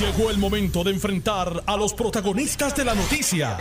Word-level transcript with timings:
Llegó 0.00 0.28
el 0.30 0.36
momento 0.36 0.84
de 0.84 0.90
enfrentar 0.90 1.62
a 1.66 1.74
los 1.74 1.94
protagonistas 1.94 2.76
de 2.76 2.84
la 2.84 2.94
noticia. 2.94 3.56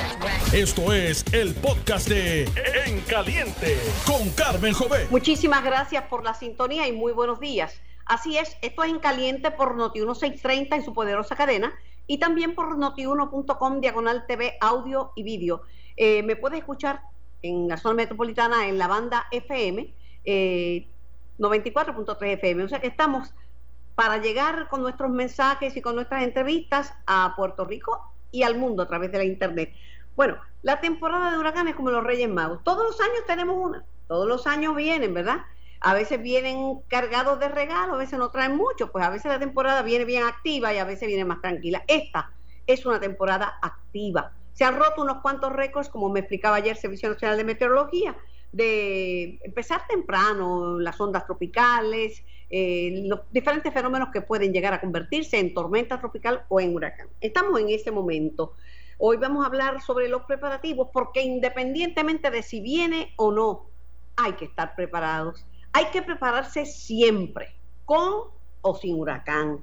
Esto 0.54 0.92
es 0.92 1.24
el 1.34 1.56
podcast 1.56 2.10
de 2.10 2.44
En 2.86 3.00
Caliente 3.08 3.78
con 4.06 4.30
Carmen 4.32 4.74
Jové. 4.74 5.08
Muchísimas 5.10 5.64
gracias 5.64 6.04
por 6.10 6.26
la 6.26 6.34
sintonía 6.34 6.90
y 6.90 6.92
muy 6.92 7.14
buenos 7.14 7.40
días. 7.40 7.82
Así 8.06 8.38
es, 8.38 8.58
esto 8.62 8.84
es 8.84 8.90
En 8.92 9.00
Caliente 9.00 9.50
por 9.52 9.76
Noti 9.76 10.00
1630 10.00 10.76
en 10.76 10.84
su 10.84 10.94
poderosa 10.94 11.38
cadena 11.38 11.74
y 12.06 12.18
también 12.18 12.54
por 12.54 12.78
notiuno.com 12.78 13.80
diagonal 13.80 14.26
TV 14.28 14.58
audio 14.60 15.14
y 15.16 15.24
vídeo. 15.24 15.62
Eh, 15.96 16.22
me 16.24 16.36
puede 16.36 16.58
escuchar 16.58 17.00
en 17.44 17.70
la 17.70 17.78
zona 17.78 17.96
metropolitana 17.96 18.68
en 18.68 18.78
la 18.78 18.88
banda 18.88 19.28
FM 19.32 19.94
eh, 20.26 20.86
94.3 21.40 22.18
FM. 22.34 22.64
O 22.64 22.68
sea 22.68 22.82
que 22.82 22.88
estamos 22.88 23.34
para 23.96 24.18
llegar 24.18 24.68
con 24.70 24.82
nuestros 24.82 25.10
mensajes 25.10 25.76
y 25.76 25.82
con 25.82 25.96
nuestras 25.96 26.24
entrevistas 26.24 26.94
a 27.08 27.34
Puerto 27.36 27.66
Rico 27.66 28.14
y 28.32 28.44
al 28.44 28.58
mundo 28.58 28.84
a 28.84 28.88
través 28.88 29.12
de 29.12 29.18
la 29.18 29.24
Internet. 29.24 29.74
Bueno, 30.16 30.38
la 30.62 30.80
temporada 30.82 31.32
de 31.32 31.38
huracanes 31.38 31.76
como 31.76 31.92
los 31.92 32.04
Reyes 32.04 32.30
Magos. 32.30 32.64
Todos 32.64 32.86
los 32.86 33.00
años 33.00 33.26
tenemos 33.26 33.56
una, 33.58 33.86
todos 34.08 34.28
los 34.28 34.48
años 34.48 34.76
vienen, 34.76 35.14
¿verdad? 35.14 35.42
A 35.80 35.94
veces 35.94 36.22
vienen 36.22 36.80
cargados 36.88 37.40
de 37.40 37.50
regalos, 37.50 37.96
a 37.96 38.00
veces 38.00 38.20
no 38.20 38.30
traen 38.30 38.56
mucho, 38.56 38.92
pues 38.92 39.06
a 39.06 39.10
veces 39.10 39.32
la 39.32 39.40
temporada 39.40 39.82
viene 39.82 40.06
bien 40.06 40.24
activa 40.24 40.74
y 40.74 40.78
a 40.78 40.86
veces 40.86 41.08
viene 41.08 41.26
más 41.26 41.42
tranquila. 41.42 41.84
Esta 41.88 42.32
es 42.66 42.86
una 42.86 43.00
temporada 43.00 43.58
activa. 43.62 44.32
Se 44.54 44.64
han 44.64 44.78
roto 44.78 45.02
unos 45.02 45.22
cuantos 45.22 45.52
récords, 45.52 45.90
como 45.90 46.10
me 46.10 46.22
explicaba 46.22 46.58
ayer 46.58 46.72
el 46.72 46.78
Servicio 46.78 47.10
Nacional 47.10 47.38
de 47.38 47.44
Meteorología, 47.44 48.16
de 48.52 49.38
empezar 49.44 49.86
temprano, 49.88 50.80
las 50.80 51.00
ondas 51.00 51.26
tropicales, 51.26 52.24
eh, 52.50 53.04
los 53.06 53.22
diferentes 53.32 53.74
fenómenos 53.74 54.10
que 54.14 54.22
pueden 54.22 54.54
llegar 54.54 54.74
a 54.74 54.82
convertirse 54.82 55.40
en 55.40 55.54
tormenta 55.54 56.00
tropical 56.00 56.44
o 56.50 56.60
en 56.60 56.76
huracán. 56.76 57.08
Estamos 57.22 57.60
en 57.60 57.70
ese 57.70 57.92
momento. 57.92 58.54
Hoy 58.98 59.18
vamos 59.18 59.44
a 59.44 59.48
hablar 59.48 59.82
sobre 59.82 60.08
los 60.08 60.24
preparativos 60.24 60.90
porque 60.94 61.22
independientemente 61.22 62.30
de 62.30 62.44
si 62.44 62.62
viene 62.62 63.14
o 63.18 63.32
no, 63.32 63.66
hay 64.16 64.34
que 64.34 64.46
estar 64.46 64.76
preparados. 64.76 65.46
Hay 65.74 65.86
que 65.86 66.02
prepararse 66.02 66.66
siempre, 66.66 67.56
con 67.84 68.30
o 68.62 68.76
sin 68.76 69.00
huracán, 69.00 69.60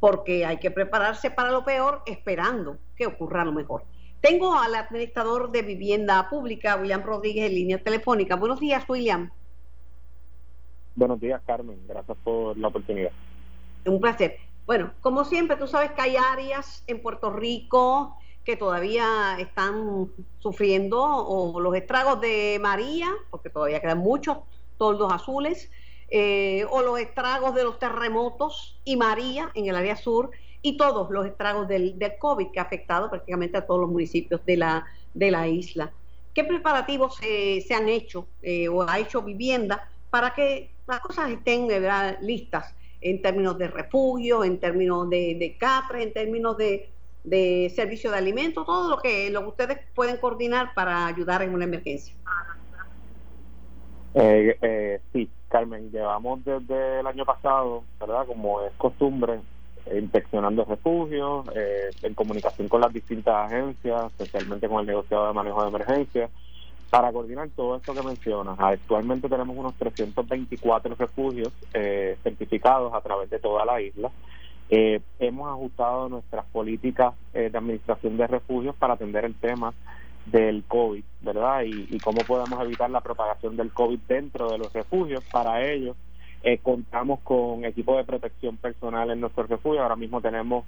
porque 0.00 0.46
hay 0.46 0.58
que 0.58 0.70
prepararse 0.70 1.30
para 1.30 1.50
lo 1.50 1.64
peor 1.64 2.02
esperando 2.06 2.78
que 2.96 3.06
ocurra 3.06 3.44
lo 3.44 3.52
mejor. 3.52 3.84
Tengo 4.22 4.56
al 4.56 4.74
administrador 4.74 5.50
de 5.50 5.62
vivienda 5.62 6.28
pública, 6.30 6.76
William 6.76 7.02
Rodríguez, 7.02 7.46
en 7.46 7.54
línea 7.54 7.82
telefónica. 7.82 8.36
Buenos 8.36 8.60
días, 8.60 8.84
William. 8.88 9.30
Buenos 10.94 11.20
días, 11.20 11.40
Carmen. 11.46 11.78
Gracias 11.86 12.16
por 12.22 12.56
la 12.58 12.68
oportunidad. 12.68 13.12
Un 13.86 14.00
placer. 14.00 14.36
Bueno, 14.66 14.92
como 15.00 15.24
siempre, 15.24 15.56
tú 15.56 15.66
sabes 15.66 15.92
que 15.92 16.02
hay 16.02 16.16
áreas 16.16 16.84
en 16.86 17.02
Puerto 17.02 17.30
Rico 17.30 18.16
que 18.44 18.56
todavía 18.56 19.36
están 19.38 20.10
sufriendo 20.38 21.00
o 21.02 21.60
los 21.60 21.74
estragos 21.74 22.20
de 22.20 22.58
María, 22.60 23.08
porque 23.30 23.50
todavía 23.50 23.80
quedan 23.80 23.98
muchos 23.98 24.38
toldos 24.78 25.12
azules, 25.12 25.70
eh, 26.08 26.66
o 26.70 26.82
los 26.82 26.98
estragos 26.98 27.54
de 27.54 27.64
los 27.64 27.78
terremotos 27.78 28.80
y 28.84 28.96
María 28.96 29.50
en 29.54 29.66
el 29.66 29.76
área 29.76 29.96
sur, 29.96 30.30
y 30.60 30.76
todos 30.76 31.10
los 31.10 31.26
estragos 31.26 31.68
del, 31.68 31.96
COVID 32.18 32.50
que 32.50 32.60
ha 32.60 32.64
afectado 32.64 33.08
prácticamente 33.10 33.58
a 33.58 33.66
todos 33.66 33.80
los 33.80 33.90
municipios 33.90 34.44
de 34.44 34.56
la, 34.56 34.86
de 35.14 35.30
la 35.30 35.48
isla. 35.48 35.92
¿Qué 36.34 36.44
preparativos 36.44 37.16
se 37.16 37.74
han 37.74 37.88
hecho 37.88 38.26
eh, 38.42 38.68
o 38.68 38.82
ha 38.82 38.98
hecho 38.98 39.22
vivienda 39.22 39.88
para 40.12 40.34
que 40.34 40.70
las 40.86 41.00
cosas 41.00 41.30
estén 41.30 41.68
listas 42.20 42.76
en 43.00 43.22
términos 43.22 43.56
de 43.56 43.66
refugio, 43.68 44.44
en 44.44 44.60
términos 44.60 45.08
de, 45.08 45.34
de 45.36 45.56
en 46.02 46.12
términos 46.12 46.58
de, 46.58 47.72
servicio 47.74 48.10
de 48.10 48.18
alimentos, 48.18 48.66
todo 48.66 48.90
lo 48.90 48.98
que, 48.98 49.30
lo 49.30 49.40
que 49.40 49.48
ustedes 49.48 49.78
pueden 49.94 50.18
coordinar 50.18 50.74
para 50.74 51.06
ayudar 51.06 51.40
en 51.40 51.54
una 51.54 51.64
emergencia. 51.64 52.14
Eh, 54.12 54.54
eh, 54.60 55.00
sí, 55.14 55.30
Carmen, 55.48 55.90
llevamos 55.90 56.44
desde 56.44 57.00
el 57.00 57.06
año 57.06 57.24
pasado, 57.24 57.82
¿verdad? 57.98 58.26
Como 58.26 58.60
es 58.66 58.72
costumbre, 58.76 59.40
inspeccionando 59.90 60.66
refugios, 60.66 61.46
eh, 61.56 61.88
en 62.02 62.12
comunicación 62.12 62.68
con 62.68 62.82
las 62.82 62.92
distintas 62.92 63.50
agencias, 63.50 64.12
especialmente 64.12 64.68
con 64.68 64.80
el 64.80 64.86
negociado 64.88 65.28
de 65.28 65.32
manejo 65.32 65.62
de 65.62 65.68
emergencia, 65.68 66.28
para 66.92 67.10
coordinar 67.10 67.48
todo 67.56 67.76
esto 67.76 67.94
que 67.94 68.02
mencionas. 68.02 68.54
Actualmente 68.60 69.26
tenemos 69.26 69.56
unos 69.56 69.74
324 69.76 70.94
refugios 70.94 71.50
eh, 71.72 72.18
certificados 72.22 72.92
a 72.92 73.00
través 73.00 73.30
de 73.30 73.38
toda 73.38 73.64
la 73.64 73.80
isla. 73.80 74.10
Eh, 74.68 75.00
hemos 75.18 75.50
ajustado 75.50 76.10
nuestras 76.10 76.44
políticas 76.52 77.14
eh, 77.32 77.48
de 77.50 77.56
administración 77.56 78.18
de 78.18 78.26
refugios 78.26 78.76
para 78.76 78.92
atender 78.92 79.24
el 79.24 79.34
tema 79.34 79.72
del 80.26 80.64
COVID, 80.68 81.02
¿verdad? 81.22 81.62
Y, 81.64 81.98
cómo 82.00 82.20
podemos 82.26 82.62
evitar 82.62 82.90
la 82.90 83.00
propagación 83.00 83.56
del 83.56 83.72
COVID 83.72 84.00
dentro 84.06 84.50
de 84.50 84.58
los 84.58 84.70
refugios. 84.74 85.24
Para 85.32 85.66
ello, 85.66 85.96
contamos 86.62 87.20
con 87.20 87.64
equipo 87.64 87.96
de 87.96 88.04
protección 88.04 88.58
personal 88.58 89.10
en 89.10 89.18
nuestros 89.18 89.48
refugios. 89.48 89.82
Ahora 89.82 89.96
mismo 89.96 90.20
tenemos 90.20 90.66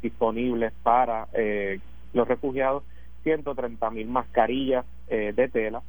disponibles 0.00 0.72
para 0.84 1.26
los 2.12 2.28
refugiados 2.28 2.84
130 3.26 3.90
mil 3.90 4.06
mascarillas 4.06 4.86
eh, 5.08 5.32
de 5.34 5.48
tela, 5.48 5.82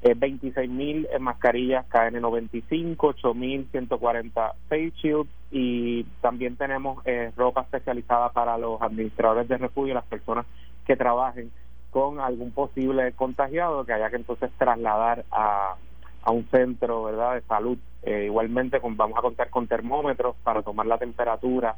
eh, 0.00 0.14
26 0.16 0.70
mil 0.70 1.06
mascarillas 1.20 1.84
KN95, 1.90 2.96
8 2.98 3.34
mil 3.34 3.68
140 3.70 4.54
face 4.68 4.92
shields 4.96 5.30
y 5.50 6.04
también 6.22 6.56
tenemos 6.56 7.04
eh, 7.04 7.32
ropa 7.36 7.62
especializada 7.62 8.30
para 8.30 8.56
los 8.56 8.80
administradores 8.80 9.46
de 9.46 9.58
refugio, 9.58 9.92
las 9.92 10.06
personas 10.06 10.46
que 10.86 10.96
trabajen 10.96 11.50
con 11.90 12.18
algún 12.18 12.50
posible 12.50 13.12
contagiado 13.12 13.84
que 13.84 13.92
haya 13.92 14.10
que 14.10 14.16
entonces 14.16 14.50
trasladar 14.58 15.26
a, 15.30 15.76
a 16.22 16.30
un 16.30 16.48
centro 16.50 17.04
verdad 17.04 17.34
de 17.34 17.42
salud. 17.42 17.78
Eh, 18.02 18.24
igualmente 18.24 18.80
vamos 18.82 19.18
a 19.18 19.22
contar 19.22 19.50
con 19.50 19.66
termómetros 19.66 20.34
para 20.42 20.62
tomar 20.62 20.86
la 20.86 20.98
temperatura 20.98 21.76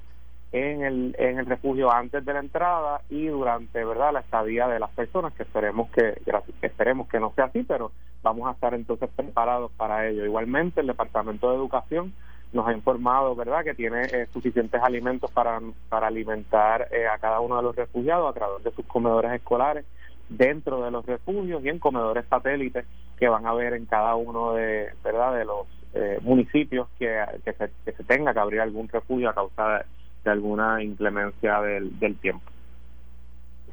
en 0.52 0.82
el, 0.82 1.16
en 1.18 1.38
el 1.38 1.46
refugio 1.46 1.90
antes 1.90 2.24
de 2.24 2.32
la 2.32 2.40
entrada 2.40 3.00
y 3.10 3.26
durante 3.26 3.84
verdad 3.84 4.12
la 4.12 4.20
estadía 4.20 4.68
de 4.68 4.78
las 4.78 4.90
personas 4.90 5.32
que 5.34 5.42
esperemos 5.42 5.90
que, 5.90 6.20
esperemos 6.62 7.08
que 7.08 7.20
no 7.20 7.32
sea 7.34 7.46
así 7.46 7.62
pero 7.64 7.92
vamos 8.22 8.48
a 8.48 8.52
estar 8.52 8.74
entonces 8.74 9.08
preparados 9.14 9.72
para 9.72 10.08
ello. 10.08 10.24
Igualmente 10.24 10.80
el 10.80 10.86
departamento 10.86 11.50
de 11.50 11.56
educación 11.56 12.12
nos 12.52 12.66
ha 12.66 12.72
informado 12.72 13.34
verdad 13.34 13.64
que 13.64 13.74
tiene 13.74 14.02
eh, 14.02 14.28
suficientes 14.32 14.80
alimentos 14.82 15.30
para 15.32 15.60
para 15.88 16.06
alimentar 16.06 16.88
eh, 16.92 17.06
a 17.06 17.18
cada 17.18 17.40
uno 17.40 17.56
de 17.56 17.62
los 17.62 17.76
refugiados 17.76 18.30
a 18.30 18.38
través 18.38 18.62
de 18.62 18.70
sus 18.70 18.86
comedores 18.86 19.32
escolares 19.32 19.84
dentro 20.28 20.82
de 20.82 20.90
los 20.90 21.04
refugios 21.04 21.62
y 21.64 21.68
en 21.68 21.78
comedores 21.78 22.24
satélites 22.28 22.86
que 23.18 23.28
van 23.28 23.46
a 23.46 23.54
ver 23.54 23.74
en 23.74 23.86
cada 23.86 24.14
uno 24.14 24.52
de 24.52 24.90
verdad 25.02 25.34
de 25.36 25.44
los 25.44 25.66
eh, 25.94 26.18
municipios 26.22 26.88
que, 26.98 27.24
que, 27.44 27.52
se, 27.54 27.70
que 27.84 27.92
se 27.92 28.04
tenga 28.04 28.32
que 28.32 28.40
abrir 28.40 28.60
algún 28.60 28.88
refugio 28.88 29.30
a 29.30 29.34
causa 29.34 29.68
de 29.68 29.84
alguna 30.30 30.82
inclemencia 30.82 31.60
del, 31.60 31.98
del 31.98 32.16
tiempo. 32.16 32.50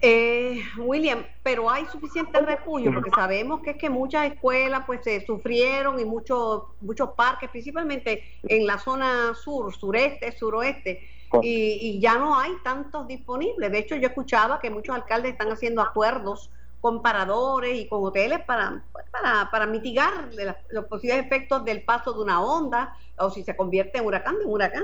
Eh, 0.06 0.62
William, 0.78 1.24
pero 1.44 1.69
hay 1.69 1.86
suficiente 1.86 2.38
refugio 2.41 2.94
porque 2.94 3.09
sabemos 3.12 3.62
que 3.62 3.69
es 3.69 3.78
que 3.78 3.90
muchas 3.90 4.34
escuelas 4.34 4.84
pues 4.86 5.02
se 5.02 5.25
sufrieron 5.25 5.97
y 5.97 6.03
muchos 6.03 6.64
muchos 6.81 7.12
parques, 7.12 7.50
principalmente 7.50 8.22
en 8.44 8.68
la 8.68 8.80
zona 8.80 9.34
sur, 9.34 9.74
sureste, 9.74 10.34
suroeste, 10.34 11.08
y, 11.41 11.80
y, 11.81 12.00
ya 12.02 12.18
no 12.18 12.38
hay 12.38 12.52
tantos 12.66 13.08
disponibles. 13.08 13.72
De 13.72 13.80
hecho, 13.80 13.96
yo 13.96 14.09
escuchaba 14.09 14.59
que 14.59 14.70
muchos 14.70 14.94
alcaldes 14.94 15.31
están 15.31 15.53
haciendo 15.53 15.81
acuerdos 15.81 16.52
con 16.84 17.02
paradores 17.02 17.80
y 17.80 17.88
con 17.88 18.03
hoteles 18.03 18.41
para, 18.41 18.84
para, 19.09 19.50
para 19.50 19.66
mitigar 19.66 20.30
los 20.70 20.85
posibles 20.85 21.25
efectos 21.25 21.64
del 21.64 21.81
paso 21.81 22.12
de 22.12 22.22
una 22.22 22.41
onda 22.41 22.94
o 23.18 23.30
si 23.30 23.41
se 23.41 23.56
convierte 23.56 24.00
en 24.00 24.06
huracán, 24.06 24.35
en 24.44 24.50
huracán. 24.50 24.84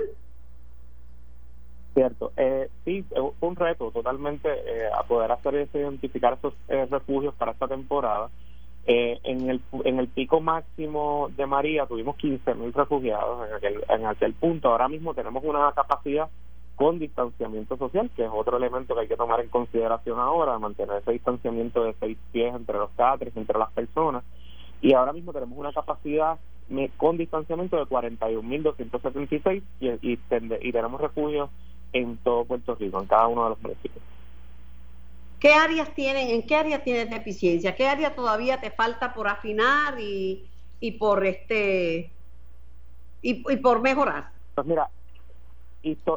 Cierto, 1.93 2.31
eh, 2.37 2.69
sí, 2.85 3.03
fue 3.09 3.49
un 3.49 3.55
reto 3.55 3.91
totalmente 3.91 4.47
eh, 4.49 4.89
a 4.95 5.03
poder 5.03 5.31
hacer 5.31 5.55
eso, 5.55 5.77
identificar 5.77 6.33
esos 6.33 6.53
eh, 6.67 6.85
refugios 6.89 7.33
para 7.35 7.51
esta 7.51 7.67
temporada. 7.67 8.29
Eh, 8.85 9.19
en, 9.23 9.49
el, 9.49 9.61
en 9.83 9.99
el 9.99 10.07
pico 10.07 10.39
máximo 10.39 11.29
de 11.35 11.45
María 11.45 11.85
tuvimos 11.85 12.15
15.000 12.17 12.73
refugiados 12.73 13.47
en 13.47 13.55
aquel, 13.55 13.83
en 13.89 14.05
aquel 14.05 14.33
punto. 14.33 14.69
Ahora 14.69 14.87
mismo 14.87 15.13
tenemos 15.13 15.43
una 15.43 15.71
capacidad 15.73 16.29
con 16.75 16.97
distanciamiento 16.97 17.75
social, 17.75 18.09
que 18.15 18.23
es 18.23 18.31
otro 18.33 18.57
elemento 18.57 18.95
que 18.95 19.01
hay 19.01 19.07
que 19.07 19.17
tomar 19.17 19.41
en 19.41 19.49
consideración 19.49 20.17
ahora, 20.17 20.57
mantener 20.59 20.97
ese 20.97 21.11
distanciamiento 21.11 21.83
de 21.83 21.93
seis 21.99 22.17
pies 22.31 22.55
entre 22.55 22.77
los 22.77 22.89
catres, 22.91 23.35
entre 23.35 23.59
las 23.59 23.71
personas. 23.73 24.23
Y 24.81 24.93
ahora 24.93 25.11
mismo 25.11 25.33
tenemos 25.33 25.57
una 25.57 25.73
capacidad 25.73 26.39
con 26.97 27.17
distanciamiento 27.17 27.77
de 27.77 27.83
41.276 27.83 29.61
y, 29.81 29.87
y, 29.87 30.19
y 30.61 30.71
tenemos 30.71 31.01
refugios 31.01 31.49
en 31.93 32.17
todo 32.17 32.45
Puerto 32.45 32.75
Rico, 32.75 32.99
en 32.99 33.07
cada 33.07 33.27
uno 33.27 33.43
de 33.43 33.49
los 33.51 33.61
municipios. 33.61 34.03
¿Qué 35.39 35.53
áreas 35.53 35.93
tienen, 35.93 36.29
en 36.29 36.45
qué 36.45 36.55
áreas 36.55 36.83
tienes 36.83 37.09
deficiencia? 37.09 37.73
¿Qué 37.73 37.87
área 37.87 38.13
todavía 38.13 38.59
te 38.59 38.71
falta 38.71 39.13
por 39.13 39.27
afinar 39.27 39.99
y, 39.99 40.49
y 40.79 40.91
por 40.91 41.25
este 41.25 42.11
y, 43.21 43.57
por 43.57 43.81
mejorar? 43.81 44.29
Pues 44.55 44.67
mira, 44.67 44.89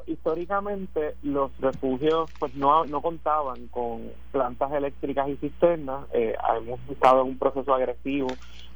históricamente 0.06 1.14
los 1.22 1.50
refugios 1.60 2.30
pues 2.38 2.54
no, 2.54 2.84
no 2.84 3.00
contaban 3.00 3.68
con 3.68 4.10
plantas 4.30 4.72
eléctricas 4.72 5.28
y 5.28 5.36
cisternas. 5.36 6.06
Eh, 6.12 6.34
hemos 6.56 6.80
estado 6.90 7.22
en 7.22 7.28
un 7.28 7.38
proceso 7.38 7.72
agresivo 7.74 8.28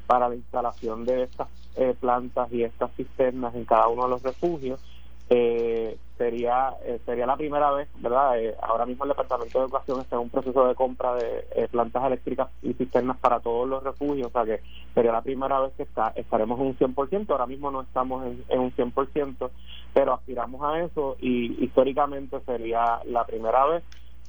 para 0.06 0.28
la 0.28 0.37
instalación 0.37 1.04
de 1.04 1.25
estas 1.25 1.49
eh, 1.76 1.94
plantas 1.99 2.52
y 2.52 2.62
estas 2.62 2.92
cisternas 2.96 3.54
en 3.54 3.64
cada 3.64 3.88
uno 3.88 4.04
de 4.04 4.10
los 4.10 4.22
refugios. 4.22 4.81
Eh, 5.28 5.99
sería 6.17 6.75
eh, 6.84 7.00
sería 7.05 7.26
la 7.26 7.37
primera 7.37 7.70
vez, 7.73 7.88
¿verdad? 7.99 8.40
Eh, 8.40 8.55
ahora 8.62 8.87
mismo 8.87 9.05
el 9.05 9.11
Departamento 9.11 9.58
de 9.58 9.64
Educación 9.64 10.00
está 10.00 10.17
en 10.17 10.23
un 10.23 10.31
proceso 10.31 10.67
de 10.67 10.75
compra 10.75 11.14
de 11.14 11.46
eh, 11.55 11.69
plantas 11.70 12.05
eléctricas 12.05 12.49
y 12.62 12.73
cisternas 12.75 13.19
para 13.19 13.40
todos 13.40 13.69
los 13.69 13.82
refugios, 13.82 14.28
o 14.28 14.31
sea 14.31 14.44
que 14.44 14.62
sería 14.94 15.12
la 15.12 15.23
primera 15.23 15.61
vez 15.61 15.73
que 15.76 15.82
está, 15.82 16.12
estaremos 16.14 16.61
en 16.61 16.67
un 16.67 16.78
100%, 16.78 17.31
ahora 17.31 17.46
mismo 17.46 17.70
no 17.70 17.82
estamos 17.82 18.25
en, 18.25 18.44
en 18.49 18.61
un 18.61 18.73
100%, 18.73 19.50
pero 19.93 20.14
aspiramos 20.14 20.62
a 20.62 20.81
eso 20.81 21.17
y 21.20 21.62
históricamente 21.64 22.40
sería 22.46 23.00
la 23.05 23.25
primera 23.25 23.67
vez. 23.67 23.82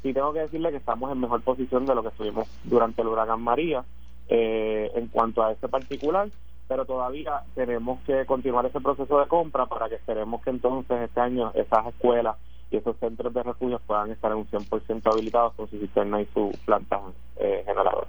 Y 0.04 0.14
tengo 0.14 0.32
que 0.32 0.42
decirle 0.42 0.72
que 0.72 0.78
estamos 0.78 1.12
en 1.12 1.20
mejor 1.20 1.42
posición 1.42 1.86
de 1.86 1.96
lo 1.96 2.04
que 2.04 2.10
estuvimos 2.10 2.48
durante 2.64 3.02
el 3.02 3.08
huracán 3.08 3.42
María 3.42 3.84
en 4.30 5.08
cuanto 5.08 5.42
a 5.42 5.54
ese 5.54 5.68
particular 5.68 6.30
pero 6.68 6.86
todavía 6.86 7.44
tenemos 7.56 8.00
que 8.02 8.26
continuar 8.26 8.66
ese 8.66 8.82
proceso 8.82 9.20
de 9.20 9.28
compra 9.28 9.66
para 9.66 9.88
que 9.90 9.96
esperemos 9.96 10.42
que 10.44 10.50
entonces 10.50 11.02
este 11.02 11.20
año 11.20 11.52
esas 11.56 11.88
escuelas 11.88 12.36
y 12.70 12.78
esos 12.78 12.98
centros 12.98 13.34
de 13.34 13.44
refugios 13.44 13.82
puedan 13.88 14.12
estar 14.12 14.32
en 14.32 14.40
un 14.40 14.48
100% 14.48 15.12
habilitados 15.12 15.54
con 15.54 15.70
su 15.70 15.80
cisterna 15.80 16.22
y 16.22 16.28
su 16.34 16.52
planta 16.66 17.00
eh, 17.38 17.64
generadora. 17.66 18.08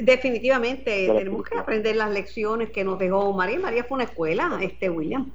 Definitivamente 0.00 1.10
tenemos 1.16 1.44
que 1.44 1.58
aprender 1.58 1.96
las 1.96 2.10
lecciones 2.10 2.70
que 2.70 2.84
nos 2.84 2.98
dejó 2.98 3.32
María. 3.32 3.58
María 3.58 3.84
fue 3.84 3.96
una 3.96 4.04
escuela, 4.04 4.58
este 4.60 4.88
William. 4.88 5.30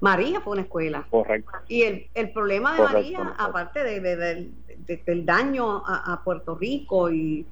María 0.00 0.40
fue 0.40 0.52
una 0.52 0.62
escuela. 0.62 1.06
Correcto. 1.10 1.50
Y 1.68 1.82
el, 1.82 2.06
el 2.14 2.30
problema 2.30 2.74
de 2.74 2.82
María, 2.82 3.34
aparte 3.38 3.82
de, 3.82 4.50
del 5.06 5.26
daño 5.26 5.82
a 5.86 6.20
Puerto 6.22 6.54
Rico 6.54 7.10
y 7.10 7.46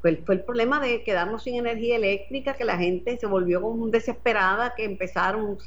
fue, 0.00 0.16
fue 0.24 0.36
el 0.36 0.44
problema 0.44 0.80
de 0.80 1.02
quedarnos 1.02 1.42
sin 1.42 1.56
energía 1.56 1.96
eléctrica, 1.96 2.54
que 2.54 2.64
la 2.64 2.78
gente 2.78 3.18
se 3.18 3.26
volvió 3.26 3.60
como 3.60 3.88
desesperada, 3.88 4.74
que 4.74 4.84
empezaron 4.84 5.58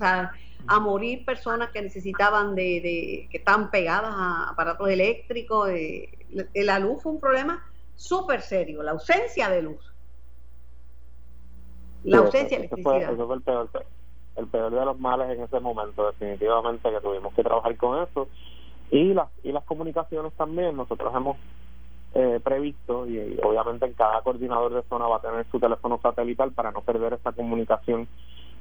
a 0.65 0.79
morir 0.79 1.23
personas 1.25 1.69
que 1.69 1.81
necesitaban 1.81 2.55
de, 2.55 3.27
que 3.29 3.37
estaban 3.37 3.69
pegadas 3.69 4.13
a 4.15 4.49
aparatos 4.49 4.89
eléctricos. 4.89 5.69
Eh, 5.69 6.09
la 6.55 6.79
luz 6.79 7.03
fue 7.03 7.11
un 7.11 7.19
problema 7.19 7.63
súper 7.95 8.41
serio, 8.41 8.81
la 8.81 8.91
ausencia 8.91 9.49
de 9.49 9.61
luz. 9.61 9.93
La 12.03 12.17
ausencia 12.17 12.57
de 12.57 12.65
electricidad. 12.65 13.13
Eso 13.13 13.27
fue, 13.27 13.35
el, 13.35 13.41
peor, 13.41 13.69
el 14.35 14.47
peor 14.47 14.73
de 14.73 14.85
los 14.85 14.99
males 14.99 15.29
en 15.29 15.43
ese 15.43 15.59
momento, 15.59 16.07
definitivamente, 16.07 16.89
que 16.89 17.01
tuvimos 17.01 17.33
que 17.33 17.43
trabajar 17.43 17.77
con 17.77 18.01
eso. 18.01 18.27
Y 18.89 19.13
las, 19.13 19.29
y 19.43 19.51
las 19.51 19.63
comunicaciones 19.63 20.33
también, 20.33 20.75
nosotros 20.75 21.13
hemos 21.15 21.37
eh, 22.13 22.39
previsto 22.43 23.07
y, 23.07 23.39
obviamente 23.43 23.85
en 23.85 23.93
cada 23.93 24.21
coordinador 24.21 24.73
de 24.73 24.83
zona 24.83 25.07
va 25.07 25.17
a 25.17 25.21
tener 25.21 25.45
su 25.51 25.59
teléfono 25.59 25.99
satelital 26.01 26.51
para 26.51 26.71
no 26.71 26.81
perder 26.81 27.13
esa 27.13 27.31
comunicación 27.31 28.07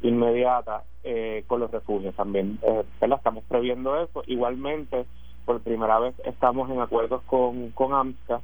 inmediata 0.02 0.84
eh, 1.04 1.44
con 1.46 1.60
los 1.60 1.70
refugios 1.70 2.14
también. 2.14 2.58
Eh, 2.62 2.84
Estamos 3.00 3.44
previendo 3.44 4.00
eso. 4.00 4.22
Igualmente, 4.26 5.06
por 5.44 5.60
primera 5.60 5.98
vez 5.98 6.14
estamos 6.24 6.70
en 6.70 6.80
acuerdos 6.80 7.22
con, 7.26 7.70
con 7.70 7.92
AMSCA 7.92 8.40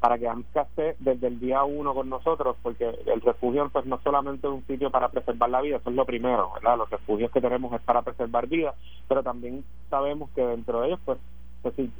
para 0.00 0.18
que 0.18 0.28
AMSCA 0.28 0.62
esté 0.62 0.96
desde 0.98 1.26
el 1.26 1.40
día 1.40 1.64
uno 1.64 1.94
con 1.94 2.08
nosotros, 2.08 2.56
porque 2.62 2.98
el 3.06 3.20
refugio 3.20 3.68
pues 3.72 3.86
no 3.86 4.00
solamente 4.02 4.46
es 4.46 4.52
un 4.52 4.66
sitio 4.66 4.90
para 4.90 5.08
preservar 5.08 5.50
la 5.50 5.60
vida, 5.60 5.76
eso 5.76 5.90
es 5.90 5.96
lo 5.96 6.04
primero, 6.04 6.52
¿verdad? 6.54 6.78
Los 6.78 6.90
refugios 6.90 7.30
que 7.32 7.40
tenemos 7.40 7.72
es 7.72 7.80
para 7.82 8.02
preservar 8.02 8.46
vida, 8.46 8.74
pero 9.08 9.22
también 9.22 9.64
sabemos 9.90 10.30
que 10.30 10.42
dentro 10.42 10.80
de 10.80 10.88
ellos 10.88 11.00
pues 11.04 11.18
se, 11.62 11.90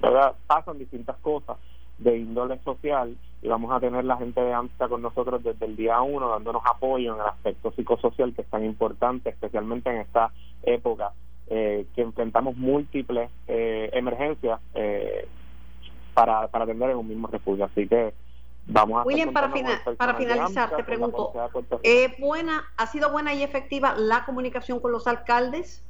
¿verdad? 0.00 0.34
pasan 0.46 0.78
distintas 0.78 1.16
cosas 1.18 1.56
de 1.98 2.18
índole 2.18 2.58
social 2.64 3.16
y 3.42 3.48
vamos 3.48 3.72
a 3.72 3.80
tener 3.80 4.04
la 4.04 4.16
gente 4.16 4.40
de 4.40 4.52
AMSA 4.52 4.88
con 4.88 5.02
nosotros 5.02 5.42
desde 5.42 5.66
el 5.66 5.76
día 5.76 6.00
uno 6.00 6.30
dándonos 6.30 6.62
apoyo 6.64 7.14
en 7.14 7.20
el 7.20 7.26
aspecto 7.26 7.72
psicosocial 7.72 8.34
que 8.34 8.42
es 8.42 8.48
tan 8.48 8.64
importante, 8.64 9.30
especialmente 9.30 9.90
en 9.90 9.98
esta 9.98 10.32
época 10.62 11.12
eh, 11.48 11.86
que 11.94 12.02
enfrentamos 12.02 12.56
múltiples 12.56 13.30
eh, 13.48 13.90
emergencias 13.92 14.60
eh, 14.74 15.26
para, 16.14 16.48
para 16.48 16.64
atender 16.64 16.90
en 16.90 16.98
un 16.98 17.08
mismo 17.08 17.28
refugio. 17.28 17.64
Así 17.64 17.88
que 17.88 18.14
vamos 18.66 19.00
a... 19.00 19.04
William, 19.04 19.32
para, 19.32 19.50
para 19.96 20.14
finalizar, 20.14 20.76
te 20.76 20.84
pregunto, 20.84 21.32
buena, 22.18 22.64
¿ha 22.76 22.86
sido 22.86 23.10
buena 23.10 23.34
y 23.34 23.42
efectiva 23.42 23.94
la 23.96 24.24
comunicación 24.24 24.80
con 24.80 24.92
los 24.92 25.06
alcaldes? 25.06 25.84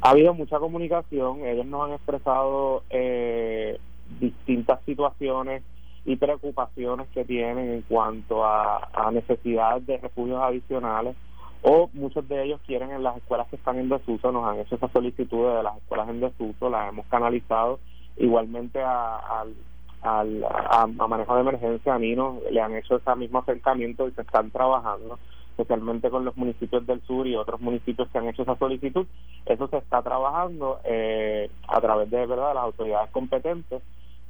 Ha 0.00 0.10
habido 0.10 0.34
mucha 0.34 0.58
comunicación, 0.58 1.44
ellos 1.46 1.66
nos 1.66 1.86
han 1.86 1.94
expresado 1.94 2.82
eh, 2.90 3.78
distintas 4.20 4.80
situaciones 4.84 5.62
y 6.04 6.16
preocupaciones 6.16 7.08
que 7.08 7.24
tienen 7.24 7.72
en 7.72 7.82
cuanto 7.82 8.44
a, 8.44 8.88
a 8.92 9.10
necesidades 9.10 9.86
de 9.86 9.98
refugios 9.98 10.40
adicionales 10.40 11.16
o 11.62 11.90
muchos 11.94 12.28
de 12.28 12.44
ellos 12.44 12.60
quieren 12.64 12.92
en 12.92 13.02
las 13.02 13.16
escuelas 13.16 13.48
que 13.48 13.56
están 13.56 13.78
en 13.78 13.88
desuso, 13.88 14.30
nos 14.30 14.44
han 14.44 14.60
hecho 14.60 14.76
esas 14.76 14.92
solicitudes 14.92 15.56
de 15.56 15.62
las 15.64 15.76
escuelas 15.78 16.08
en 16.08 16.20
desuso, 16.20 16.70
las 16.70 16.88
hemos 16.88 17.06
canalizado 17.06 17.80
igualmente 18.16 18.80
a, 18.80 19.44
a, 20.02 20.86
manejo 21.08 21.34
de 21.34 21.40
emergencia, 21.40 21.94
a 21.94 21.98
Nino 21.98 22.38
le 22.52 22.60
han 22.60 22.76
hecho 22.76 22.96
ese 22.96 23.16
mismo 23.16 23.40
acercamiento 23.40 24.06
y 24.06 24.12
se 24.12 24.22
están 24.22 24.50
trabajando 24.50 25.18
especialmente 25.56 26.10
con 26.10 26.24
los 26.24 26.36
municipios 26.36 26.86
del 26.86 27.00
sur 27.02 27.26
y 27.26 27.34
otros 27.34 27.60
municipios 27.60 28.08
que 28.08 28.18
han 28.18 28.28
hecho 28.28 28.42
esa 28.42 28.56
solicitud. 28.56 29.06
Eso 29.46 29.68
se 29.68 29.78
está 29.78 30.02
trabajando 30.02 30.80
eh, 30.84 31.50
a 31.66 31.80
través 31.80 32.10
de 32.10 32.26
verdad 32.26 32.54
las 32.54 32.64
autoridades 32.64 33.10
competentes, 33.10 33.82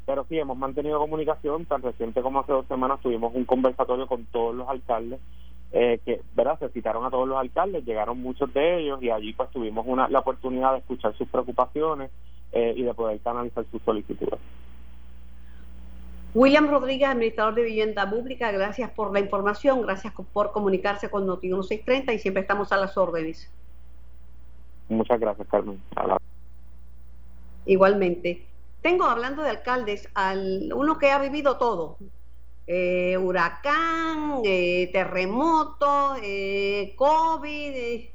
pero 0.07 0.25
sí 0.29 0.39
hemos 0.39 0.57
mantenido 0.57 1.01
comunicación, 1.01 1.65
tan 1.65 1.83
reciente 1.83 2.23
como 2.23 2.41
hace 2.41 2.53
dos 2.53 2.67
semanas 2.67 3.01
tuvimos 3.03 3.35
un 3.35 3.45
conversatorio 3.45 4.07
con 4.07 4.25
todos 4.27 4.55
los 4.55 4.69
alcaldes 4.69 5.19
eh, 5.73 6.01
que 6.05 6.21
verdad 6.35 6.59
se 6.59 6.69
citaron 6.69 7.05
a 7.05 7.11
todos 7.11 7.29
los 7.29 7.39
alcaldes, 7.39 7.85
llegaron 7.85 8.23
muchos 8.23 8.53
de 8.55 8.81
ellos 8.81 9.03
y 9.03 9.11
allí 9.11 9.33
pues 9.33 9.51
tuvimos 9.51 9.85
una, 9.87 10.09
la 10.09 10.21
oportunidad 10.21 10.73
de 10.73 10.79
escuchar 10.79 11.17
sus 11.17 11.29
preocupaciones 11.29 12.11
eh, 12.53 12.73
y 12.77 12.83
de 12.83 12.95
poder 12.95 13.21
canalizar 13.21 13.65
sus 13.71 13.83
solicitudes. 13.83 14.39
William 16.37 16.69
Rodríguez, 16.69 17.09
administrador 17.09 17.55
de 17.55 17.63
vivienda 17.63 18.11
pública, 18.11 18.53
gracias 18.53 18.91
por 18.91 19.11
la 19.11 19.21
información, 19.21 19.81
gracias 19.81 20.13
por 20.35 20.53
comunicarse 20.53 21.09
con 21.09 21.27
Noti 21.27 21.47
1630 21.47 22.13
y 22.13 22.19
siempre 22.19 22.43
estamos 22.43 22.73
a 22.73 22.77
las 22.77 22.99
órdenes. 22.99 23.51
Muchas 24.91 25.19
gracias, 25.19 25.49
Carmen. 25.49 25.81
Igualmente. 27.65 28.45
Tengo, 28.83 29.05
hablando 29.05 29.43
de 29.43 29.49
alcaldes, 29.49 30.11
al 30.13 30.71
uno 30.75 30.99
que 30.99 31.11
ha 31.11 31.19
vivido 31.19 31.57
todo. 31.57 31.97
Eh, 32.67 33.17
huracán, 33.17 34.43
eh, 34.45 34.91
terremoto, 34.93 36.17
eh, 36.23 36.93
COVID, 36.97 38.11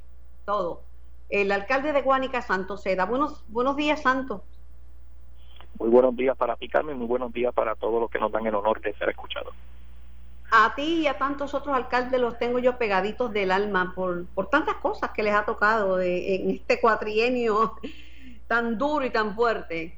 todo. 0.45 0.83
El 1.27 1.51
alcalde 1.51 1.91
de 1.91 2.03
Guánica, 2.03 2.43
Santos 2.43 2.83
Seda. 2.83 3.05
Buenos, 3.05 3.43
buenos 3.47 3.75
días, 3.75 4.03
Santos. 4.03 4.41
Muy 5.81 5.89
buenos 5.89 6.15
días 6.15 6.37
para 6.37 6.55
ti, 6.57 6.69
Carmen, 6.69 6.95
muy 6.95 7.07
buenos 7.07 7.33
días 7.33 7.51
para 7.55 7.73
todos 7.73 7.99
los 7.99 8.11
que 8.11 8.19
nos 8.19 8.31
dan 8.31 8.45
el 8.45 8.53
honor 8.53 8.79
de 8.81 8.93
ser 8.93 9.09
escuchados. 9.09 9.51
A 10.51 10.75
ti 10.75 11.01
y 11.01 11.07
a 11.07 11.17
tantos 11.17 11.55
otros 11.55 11.75
alcaldes 11.75 12.21
los 12.21 12.37
tengo 12.37 12.59
yo 12.59 12.77
pegaditos 12.77 13.33
del 13.33 13.49
alma 13.49 13.91
por, 13.95 14.27
por 14.27 14.47
tantas 14.47 14.75
cosas 14.75 15.09
que 15.09 15.23
les 15.23 15.33
ha 15.33 15.43
tocado 15.43 15.99
en 15.99 16.51
este 16.51 16.79
cuatrienio 16.79 17.77
tan 18.47 18.77
duro 18.77 19.03
y 19.05 19.09
tan 19.09 19.33
fuerte. 19.33 19.97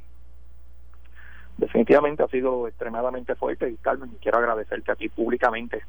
Definitivamente 1.58 2.24
ha 2.24 2.30
sido 2.30 2.66
extremadamente 2.70 3.36
fuerte 3.36 3.70
y 3.70 3.76
Carmen, 3.76 4.18
quiero 4.22 4.38
agradecerte 4.38 4.90
a 4.90 4.96
ti 4.96 5.10
públicamente 5.10 5.84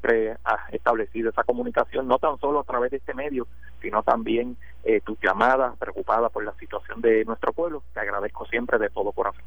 siempre 0.00 0.36
has 0.44 0.72
establecido 0.72 1.30
esa 1.30 1.44
comunicación, 1.44 2.08
no 2.08 2.18
tan 2.18 2.38
solo 2.38 2.60
a 2.60 2.64
través 2.64 2.90
de 2.90 2.98
este 2.98 3.14
medio, 3.14 3.46
sino 3.80 4.02
también 4.02 4.56
eh, 4.84 5.00
tus 5.00 5.18
llamadas 5.20 5.76
preocupadas 5.78 6.32
por 6.32 6.44
la 6.44 6.54
situación 6.54 7.00
de 7.00 7.24
nuestro 7.24 7.52
pueblo. 7.52 7.82
Te 7.92 8.00
agradezco 8.00 8.46
siempre 8.46 8.78
de 8.78 8.88
todo 8.88 9.12
corazón. 9.12 9.42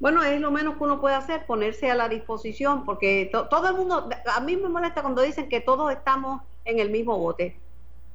Bueno, 0.00 0.22
es 0.22 0.40
lo 0.40 0.50
menos 0.50 0.76
que 0.76 0.84
uno 0.84 1.00
puede 1.00 1.16
hacer, 1.16 1.44
ponerse 1.44 1.90
a 1.90 1.94
la 1.94 2.08
disposición, 2.08 2.84
porque 2.84 3.30
todo 3.32 3.68
el 3.68 3.74
mundo, 3.74 4.08
a 4.34 4.40
mí 4.40 4.56
me 4.56 4.68
molesta 4.68 5.02
cuando 5.02 5.22
dicen 5.22 5.48
que 5.48 5.60
todos 5.60 5.90
estamos 5.92 6.42
en 6.64 6.78
el 6.78 6.90
mismo 6.90 7.18
bote 7.18 7.56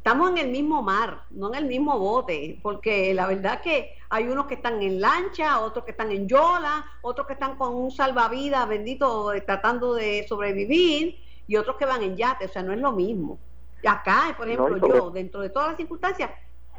estamos 0.04 0.32
en 0.32 0.38
el 0.38 0.50
mismo 0.50 0.82
mar, 0.82 1.24
no 1.30 1.48
en 1.48 1.56
el 1.56 1.66
mismo 1.66 1.98
bote, 1.98 2.60
porque 2.62 3.14
la 3.14 3.26
verdad 3.26 3.62
que 3.62 3.96
hay 4.10 4.28
unos 4.28 4.48
que 4.48 4.56
están 4.56 4.82
en 4.82 5.00
lancha, 5.00 5.62
otros 5.62 5.86
que 5.86 5.92
están 5.92 6.12
en 6.12 6.28
yola, 6.28 6.86
otros 7.02 7.26
que 7.26 7.32
están 7.32 7.56
con 7.56 7.74
un 7.74 7.90
salvavidas 7.90 8.68
bendito 8.68 9.32
eh, 9.32 9.40
tratando 9.40 9.94
de 9.94 10.26
sobrevivir 10.28 11.18
y 11.48 11.56
otros 11.56 11.78
que 11.78 11.86
van 11.86 12.04
en 12.04 12.18
yate, 12.18 12.48
o 12.48 12.50
sea, 12.50 12.62
no 12.64 12.74
es 12.74 12.80
lo 12.80 12.92
mismo. 12.92 13.40
Acá, 13.88 14.36
por 14.38 14.50
ejemplo, 14.50 14.76
yo, 14.86 15.10
dentro 15.10 15.40
de 15.40 15.50
todas 15.50 15.70
las 15.70 15.78
circunstancias, 15.78 16.32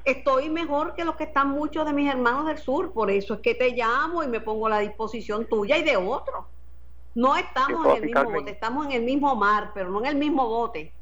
estoy 0.04 0.50
mejor 0.50 0.94
que 0.94 1.06
los 1.06 1.16
que 1.16 1.24
están 1.24 1.48
muchos 1.48 1.86
de 1.86 1.94
mis 1.94 2.10
hermanos 2.10 2.44
del 2.44 2.58
sur, 2.58 2.92
por 2.92 3.10
eso 3.10 3.32
es 3.32 3.40
que 3.40 3.54
te 3.54 3.70
llamo 3.70 4.22
y 4.22 4.28
me 4.28 4.42
pongo 4.42 4.66
a 4.66 4.70
la 4.70 4.78
disposición 4.80 5.46
tuya 5.46 5.78
y 5.78 5.82
de 5.82 5.96
otros. 5.96 6.44
No 7.14 7.34
estamos 7.36 7.86
en 7.86 8.02
el 8.02 8.02
mismo 8.02 8.30
bote, 8.30 8.50
estamos 8.50 8.84
en 8.84 8.92
el 8.92 9.02
mismo 9.02 9.34
mar, 9.34 9.70
pero 9.72 9.88
no 9.88 10.00
en 10.00 10.06
el 10.08 10.16
mismo 10.16 10.46
bote. 10.46 10.92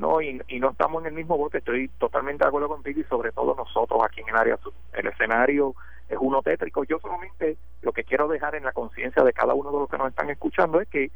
No 0.00 0.20
y, 0.20 0.40
y, 0.48 0.58
no 0.58 0.70
estamos 0.70 1.02
en 1.02 1.08
el 1.08 1.14
mismo 1.14 1.36
bote 1.36 1.58
estoy 1.58 1.88
totalmente 1.98 2.44
de 2.44 2.48
acuerdo 2.48 2.68
contigo 2.68 3.00
y 3.00 3.04
sobre 3.04 3.32
todo 3.32 3.54
nosotros 3.54 4.00
aquí 4.04 4.20
en 4.20 4.30
el 4.30 4.36
área 4.36 4.56
sur 4.56 4.72
el 4.94 5.06
escenario 5.06 5.74
es 6.08 6.18
uno 6.20 6.42
tétrico. 6.42 6.82
Yo 6.84 6.98
solamente 6.98 7.56
lo 7.82 7.92
que 7.92 8.02
quiero 8.02 8.26
dejar 8.26 8.56
en 8.56 8.64
la 8.64 8.72
conciencia 8.72 9.22
de 9.22 9.32
cada 9.32 9.54
uno 9.54 9.70
de 9.70 9.78
los 9.78 9.88
que 9.88 9.96
nos 9.96 10.08
están 10.08 10.28
escuchando 10.28 10.80
es 10.80 10.88
que 10.88 11.10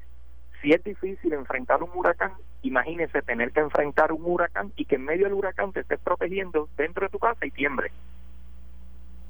si 0.62 0.72
es 0.72 0.82
difícil 0.84 1.32
enfrentar 1.32 1.82
un 1.82 1.90
huracán 1.94 2.32
imagínese 2.62 3.20
tener 3.22 3.50
que 3.52 3.60
enfrentar 3.60 4.12
un 4.12 4.22
huracán 4.24 4.72
y 4.76 4.84
que 4.84 4.94
en 4.94 5.04
medio 5.04 5.24
del 5.24 5.34
huracán 5.34 5.72
te 5.72 5.80
estés 5.80 5.98
protegiendo 6.00 6.68
dentro 6.76 7.04
de 7.04 7.10
tu 7.10 7.18
casa 7.18 7.44
y 7.44 7.50
tiembre 7.50 7.90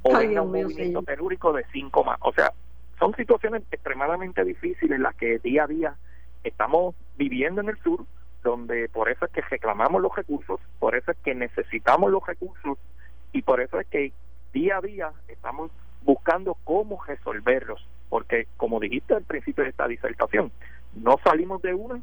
o 0.02 0.16
venga 0.16 0.42
un 0.42 0.52
movimiento 0.52 1.02
telúrico 1.02 1.52
de 1.52 1.64
cinco 1.72 2.04
más. 2.04 2.18
O 2.20 2.32
sea 2.32 2.52
son 2.98 3.14
situaciones 3.16 3.62
extremadamente 3.70 4.44
difíciles 4.44 5.00
las 5.00 5.14
que 5.16 5.38
día 5.38 5.64
a 5.64 5.66
día 5.66 5.94
estamos 6.44 6.94
viviendo 7.16 7.60
en 7.60 7.70
el 7.70 7.78
sur, 7.78 8.04
donde 8.44 8.88
por 8.90 9.08
eso 9.08 9.24
es 9.24 9.32
que 9.32 9.40
reclamamos 9.40 10.00
los 10.00 10.14
recursos, 10.14 10.60
por 10.78 10.94
eso 10.94 11.10
es 11.10 11.16
que 11.24 11.34
necesitamos 11.34 12.12
los 12.12 12.24
recursos 12.24 12.78
y 13.32 13.42
por 13.42 13.60
eso 13.60 13.80
es 13.80 13.86
que 13.88 14.12
día 14.52 14.76
a 14.76 14.80
día 14.80 15.12
estamos 15.26 15.72
buscando 16.02 16.56
cómo 16.62 17.02
resolverlos, 17.04 17.84
porque 18.08 18.46
como 18.56 18.78
dijiste 18.78 19.14
al 19.14 19.24
principio 19.24 19.64
de 19.64 19.70
esta 19.70 19.88
disertación, 19.88 20.52
no 20.94 21.18
salimos 21.24 21.60
de 21.62 21.74
una 21.74 22.00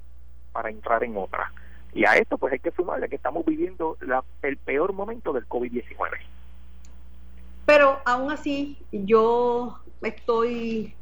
para 0.51 0.69
entrar 0.69 1.03
en 1.03 1.15
otra. 1.15 1.53
Y 1.93 2.05
a 2.05 2.17
esto 2.17 2.37
pues 2.37 2.53
hay 2.53 2.59
que 2.59 2.71
sumarle 2.71 3.07
que 3.07 3.15
estamos 3.15 3.45
viviendo 3.45 3.97
la, 4.01 4.23
el 4.41 4.57
peor 4.57 4.93
momento 4.93 5.31
del 5.31 5.47
COVID-19. 5.47 6.09
Pero 7.65 7.99
aún 8.05 8.31
así 8.31 8.77
yo 8.91 9.79
estoy 10.01 10.95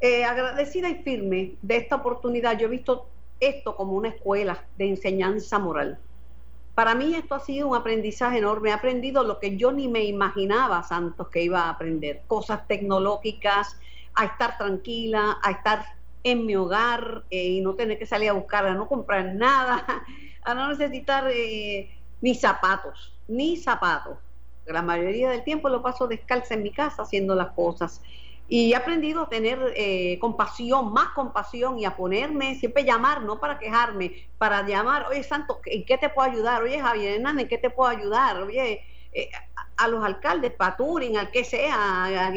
eh, 0.00 0.24
agradecida 0.24 0.88
y 0.88 0.96
firme 1.02 1.52
de 1.62 1.76
esta 1.76 1.96
oportunidad. 1.96 2.58
Yo 2.58 2.66
he 2.66 2.70
visto 2.70 3.06
esto 3.40 3.74
como 3.74 3.94
una 3.94 4.08
escuela 4.08 4.64
de 4.76 4.88
enseñanza 4.88 5.58
moral. 5.58 5.98
Para 6.74 6.94
mí 6.94 7.14
esto 7.14 7.34
ha 7.34 7.40
sido 7.40 7.68
un 7.68 7.76
aprendizaje 7.76 8.38
enorme. 8.38 8.70
He 8.70 8.72
aprendido 8.72 9.24
lo 9.24 9.38
que 9.38 9.56
yo 9.56 9.72
ni 9.72 9.88
me 9.88 10.04
imaginaba, 10.04 10.82
Santos, 10.82 11.28
que 11.28 11.42
iba 11.42 11.62
a 11.62 11.70
aprender. 11.70 12.22
Cosas 12.26 12.66
tecnológicas, 12.68 13.76
a 14.14 14.24
estar 14.24 14.56
tranquila, 14.56 15.38
a 15.42 15.50
estar 15.50 15.84
en 16.22 16.46
mi 16.46 16.56
hogar 16.56 17.24
eh, 17.30 17.48
y 17.48 17.60
no 17.60 17.74
tener 17.74 17.98
que 17.98 18.06
salir 18.06 18.30
a 18.30 18.34
buscar, 18.34 18.66
a 18.66 18.74
no 18.74 18.88
comprar 18.88 19.34
nada, 19.34 19.84
a 20.42 20.54
no 20.54 20.68
necesitar 20.68 21.30
eh, 21.30 21.90
ni 22.20 22.34
zapatos, 22.34 23.14
ni 23.28 23.56
zapatos. 23.56 24.18
La 24.66 24.82
mayoría 24.82 25.30
del 25.30 25.42
tiempo 25.42 25.68
lo 25.68 25.82
paso 25.82 26.06
descalza 26.06 26.54
en 26.54 26.62
mi 26.62 26.70
casa 26.70 27.02
haciendo 27.02 27.34
las 27.34 27.50
cosas. 27.52 28.02
Y 28.52 28.72
he 28.72 28.76
aprendido 28.76 29.22
a 29.22 29.28
tener 29.28 29.60
eh, 29.76 30.18
compasión, 30.18 30.92
más 30.92 31.10
compasión 31.10 31.78
y 31.78 31.84
a 31.84 31.94
ponerme, 31.94 32.56
siempre 32.56 32.82
llamar, 32.82 33.22
no 33.22 33.38
para 33.38 33.60
quejarme, 33.60 34.26
para 34.38 34.66
llamar, 34.66 35.06
oye 35.08 35.22
Santo, 35.22 35.60
¿en 35.66 35.84
qué 35.84 35.96
te 35.98 36.08
puedo 36.08 36.28
ayudar? 36.28 36.60
Oye 36.64 36.80
Javier 36.80 37.14
Hernández, 37.14 37.44
¿en 37.44 37.48
qué 37.48 37.58
te 37.58 37.70
puedo 37.70 37.88
ayudar? 37.88 38.42
Oye, 38.42 38.82
eh, 39.12 39.30
a, 39.76 39.86
los 39.86 40.04
alcaldes, 40.04 40.52
Paturin, 40.52 41.16
al 41.16 41.30
que 41.30 41.44
sea, 41.44 42.06
a 42.06 42.32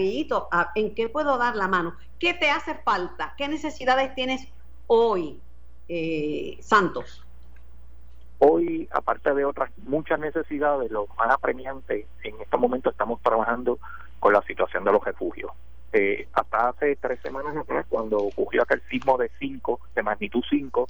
¿en 0.76 0.94
qué 0.94 1.10
puedo 1.10 1.36
dar 1.40 1.56
la 1.56 1.68
mano? 1.68 1.96
¿Qué 2.20 2.36
te 2.36 2.52
hace 2.52 2.76
falta? 2.76 3.34
¿Qué 3.36 3.48
necesidades 3.48 4.14
tienes 4.14 4.48
hoy, 4.86 5.40
eh, 5.90 6.60
Santos? 6.62 7.26
Hoy, 8.38 8.88
aparte 8.92 9.34
de 9.34 9.46
otras 9.46 9.72
muchas 9.78 10.20
necesidades, 10.20 10.92
lo 10.92 11.08
más 11.18 11.32
apremiante, 11.32 12.06
en 12.24 12.40
este 12.40 12.58
momento 12.58 12.92
estamos 12.92 13.20
trabajando 13.24 13.80
con 14.20 14.32
la 14.32 14.44
situación 14.44 14.84
de 14.84 14.92
los 14.92 15.04
refugios 15.04 15.52
eh, 15.94 16.28
hasta 16.34 16.70
hace 16.70 16.96
tres 16.96 17.20
semanas 17.22 17.56
atrás, 17.56 17.86
cuando 17.88 18.18
ocurrió 18.18 18.64
aquel 18.64 18.82
sismo 18.90 19.16
de 19.18 19.30
5, 19.40 19.80
de 19.96 20.02
magnitud 20.02 20.44
5, 20.50 20.88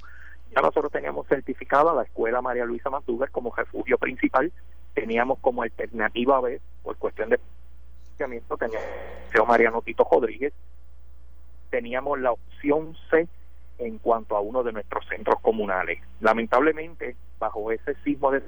ya 0.54 0.62
nosotros 0.62 0.90
teníamos 0.90 1.26
certificada 1.26 1.92
la 1.92 2.04
escuela 2.04 2.40
María 2.40 2.64
Luisa 2.64 2.88
Manduber 2.88 3.30
como 3.30 3.54
refugio 3.54 3.98
principal, 3.98 4.50
teníamos 4.94 5.38
como 5.40 5.62
alternativa 5.62 6.40
B, 6.40 6.58
por 6.82 6.96
cuestión 6.96 7.28
de 7.28 7.38
financiamiento, 8.16 8.56
teníamos 8.56 9.48
Mariano 9.48 9.82
Tito 9.82 10.08
Rodríguez, 10.10 10.54
teníamos 11.70 12.18
la 12.20 12.32
opción 12.32 12.96
C 13.10 13.28
en 13.78 13.98
cuanto 13.98 14.36
a 14.36 14.40
uno 14.40 14.62
de 14.62 14.72
nuestros 14.72 15.06
centros 15.08 15.38
comunales. 15.40 16.00
Lamentablemente, 16.20 17.16
bajo 17.38 17.70
ese 17.72 17.94
sismo 18.04 18.30
de 18.30 18.42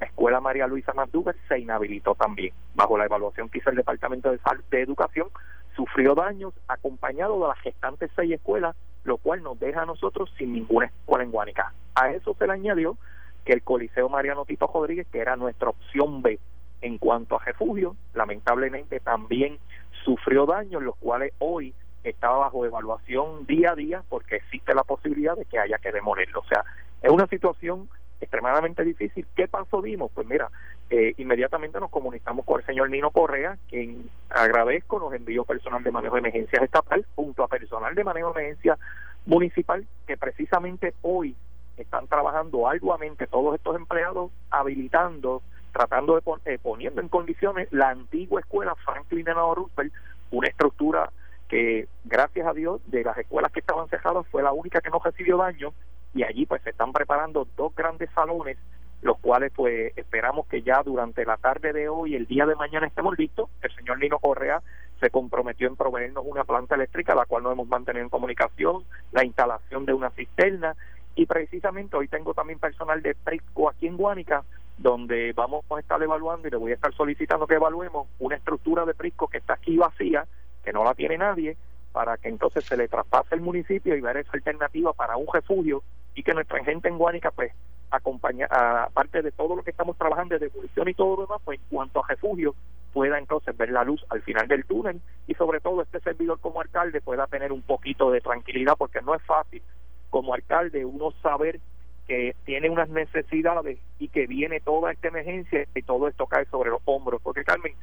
la 0.00 0.06
escuela 0.06 0.40
María 0.40 0.66
Luisa 0.66 0.92
Manduber 0.92 1.36
se 1.48 1.58
inhabilitó 1.58 2.14
también. 2.14 2.52
Bajo 2.74 2.98
la 2.98 3.04
evaluación 3.04 3.48
que 3.48 3.58
hizo 3.58 3.70
el 3.70 3.76
Departamento 3.76 4.30
de, 4.30 4.38
de 4.70 4.82
Educación, 4.82 5.28
sufrió 5.76 6.14
daños 6.14 6.52
acompañado 6.68 7.40
de 7.40 7.48
las 7.48 7.58
gestantes 7.60 8.10
seis 8.16 8.32
escuelas, 8.32 8.76
lo 9.04 9.18
cual 9.18 9.42
nos 9.42 9.58
deja 9.58 9.82
a 9.82 9.86
nosotros 9.86 10.32
sin 10.36 10.52
ninguna 10.52 10.86
escuela 10.86 11.24
en 11.24 11.30
Guanica. 11.30 11.72
A 11.94 12.10
eso 12.10 12.34
se 12.38 12.46
le 12.46 12.52
añadió 12.52 12.96
que 13.44 13.52
el 13.52 13.62
Coliseo 13.62 14.08
Mariano 14.08 14.44
Tito 14.44 14.70
Rodríguez, 14.72 15.06
que 15.12 15.18
era 15.18 15.36
nuestra 15.36 15.68
opción 15.68 16.22
B 16.22 16.38
en 16.80 16.98
cuanto 16.98 17.36
a 17.36 17.44
refugio, 17.44 17.96
lamentablemente 18.14 19.00
también 19.00 19.58
sufrió 20.04 20.46
daños, 20.46 20.82
los 20.82 20.96
cuales 20.96 21.32
hoy 21.38 21.74
está 22.02 22.28
bajo 22.30 22.66
evaluación 22.66 23.46
día 23.46 23.72
a 23.72 23.74
día 23.74 24.02
porque 24.08 24.36
existe 24.36 24.74
la 24.74 24.84
posibilidad 24.84 25.36
de 25.36 25.46
que 25.46 25.58
haya 25.58 25.78
que 25.78 25.92
demolerlo. 25.92 26.40
O 26.40 26.44
sea, 26.44 26.64
es 27.02 27.10
una 27.10 27.26
situación 27.26 27.88
extremadamente 28.24 28.84
difícil. 28.84 29.26
¿Qué 29.34 29.48
paso 29.48 29.80
dimos? 29.80 30.10
Pues 30.12 30.26
mira, 30.26 30.50
eh, 30.90 31.14
inmediatamente 31.16 31.80
nos 31.80 31.90
comunicamos 31.90 32.44
con 32.44 32.60
el 32.60 32.66
señor 32.66 32.90
Nino 32.90 33.10
Correa, 33.10 33.56
quien 33.68 34.10
agradezco, 34.30 34.98
nos 34.98 35.14
envió 35.14 35.44
personal 35.44 35.82
de 35.82 35.90
manejo 35.90 36.14
de 36.14 36.20
emergencias 36.20 36.62
estatal 36.62 37.06
junto 37.14 37.42
a 37.42 37.48
personal 37.48 37.94
de 37.94 38.04
manejo 38.04 38.32
de 38.32 38.40
emergencia 38.40 38.78
municipal, 39.26 39.86
que 40.06 40.16
precisamente 40.16 40.94
hoy 41.02 41.34
están 41.76 42.06
trabajando 42.06 42.68
arduamente 42.68 43.26
todos 43.26 43.54
estos 43.54 43.76
empleados, 43.76 44.30
habilitando, 44.50 45.42
tratando 45.72 46.14
de 46.14 46.22
eh, 46.44 46.58
poniendo 46.62 47.00
en 47.00 47.08
condiciones 47.08 47.68
la 47.72 47.90
antigua 47.90 48.40
escuela 48.40 48.74
Franklin 48.76 49.24
Delano 49.24 49.54
Roosevelt, 49.54 49.92
una 50.30 50.48
estructura 50.48 51.10
que 51.48 51.88
gracias 52.04 52.46
a 52.46 52.52
Dios 52.52 52.80
de 52.86 53.04
las 53.04 53.18
escuelas 53.18 53.52
que 53.52 53.60
estaban 53.60 53.88
cerradas 53.88 54.26
fue 54.28 54.42
la 54.42 54.52
única 54.52 54.80
que 54.80 54.90
no 54.90 55.00
recibió 55.04 55.36
daño 55.36 55.72
y 56.14 56.22
allí 56.22 56.46
pues 56.46 56.62
se 56.62 56.70
están 56.70 56.92
preparando 56.92 57.46
dos 57.56 57.74
grandes 57.74 58.10
salones 58.10 58.56
los 59.04 59.18
cuales 59.18 59.52
pues 59.54 59.92
esperamos 59.96 60.46
que 60.46 60.62
ya 60.62 60.82
durante 60.82 61.26
la 61.26 61.36
tarde 61.36 61.74
de 61.74 61.90
hoy, 61.90 62.14
el 62.14 62.26
día 62.26 62.46
de 62.46 62.54
mañana 62.54 62.86
estemos 62.86 63.18
listos. 63.18 63.50
El 63.60 63.70
señor 63.74 63.98
Nino 63.98 64.18
Correa 64.18 64.62
se 64.98 65.10
comprometió 65.10 65.68
en 65.68 65.76
proveernos 65.76 66.24
una 66.26 66.44
planta 66.44 66.74
eléctrica, 66.74 67.14
la 67.14 67.26
cual 67.26 67.42
nos 67.42 67.52
hemos 67.52 67.68
mantenido 67.68 68.02
en 68.02 68.08
comunicación, 68.08 68.82
la 69.12 69.22
instalación 69.22 69.84
de 69.84 69.92
una 69.92 70.08
cisterna 70.10 70.74
y 71.14 71.26
precisamente 71.26 71.98
hoy 71.98 72.08
tengo 72.08 72.32
también 72.32 72.58
personal 72.58 73.02
de 73.02 73.14
Prisco 73.14 73.68
aquí 73.68 73.86
en 73.86 73.98
Guánica, 73.98 74.42
donde 74.78 75.34
vamos 75.34 75.66
a 75.70 75.80
estar 75.80 76.02
evaluando 76.02 76.48
y 76.48 76.50
le 76.50 76.56
voy 76.56 76.72
a 76.72 76.76
estar 76.76 76.94
solicitando 76.94 77.46
que 77.46 77.56
evaluemos 77.56 78.08
una 78.20 78.36
estructura 78.36 78.86
de 78.86 78.94
Prisco 78.94 79.28
que 79.28 79.38
está 79.38 79.52
aquí 79.52 79.76
vacía, 79.76 80.26
que 80.64 80.72
no 80.72 80.82
la 80.82 80.94
tiene 80.94 81.18
nadie, 81.18 81.58
para 81.92 82.16
que 82.16 82.30
entonces 82.30 82.64
se 82.64 82.76
le 82.78 82.88
traspase 82.88 83.34
el 83.34 83.42
municipio 83.42 83.94
y 83.94 84.00
ver 84.00 84.16
esa 84.16 84.32
alternativa 84.32 84.94
para 84.94 85.18
un 85.18 85.26
refugio 85.30 85.82
y 86.14 86.22
que 86.22 86.34
nuestra 86.34 86.62
gente 86.64 86.88
en 86.88 86.98
Guánica 86.98 87.30
pues 87.30 87.52
acompaña 87.90 88.46
aparte 88.50 89.22
de 89.22 89.32
todo 89.32 89.56
lo 89.56 89.62
que 89.62 89.70
estamos 89.70 89.96
trabajando 89.96 90.38
de 90.38 90.48
demolición 90.48 90.88
y 90.88 90.94
todo 90.94 91.16
lo 91.16 91.22
demás 91.22 91.40
pues 91.44 91.60
en 91.60 91.66
cuanto 91.70 92.04
a 92.04 92.08
refugio 92.08 92.54
pueda 92.92 93.18
entonces 93.18 93.56
ver 93.56 93.70
la 93.70 93.84
luz 93.84 94.04
al 94.10 94.22
final 94.22 94.48
del 94.48 94.64
túnel 94.64 95.00
y 95.26 95.34
sobre 95.34 95.60
todo 95.60 95.82
este 95.82 96.00
servidor 96.00 96.40
como 96.40 96.60
alcalde 96.60 97.00
pueda 97.00 97.26
tener 97.26 97.52
un 97.52 97.62
poquito 97.62 98.10
de 98.10 98.20
tranquilidad 98.20 98.74
porque 98.76 99.00
no 99.02 99.14
es 99.14 99.22
fácil 99.22 99.62
como 100.10 100.34
alcalde 100.34 100.84
uno 100.84 101.10
saber 101.22 101.60
que 102.06 102.36
tiene 102.44 102.70
unas 102.70 102.88
necesidades 102.88 103.78
y 103.98 104.08
que 104.08 104.26
viene 104.26 104.60
toda 104.60 104.92
esta 104.92 105.08
emergencia 105.08 105.66
y 105.74 105.82
todo 105.82 106.08
esto 106.08 106.26
cae 106.26 106.44
sobre 106.46 106.70
los 106.70 106.80
hombros. 106.84 107.20
Porque 107.22 107.44
Carmen 107.44 107.74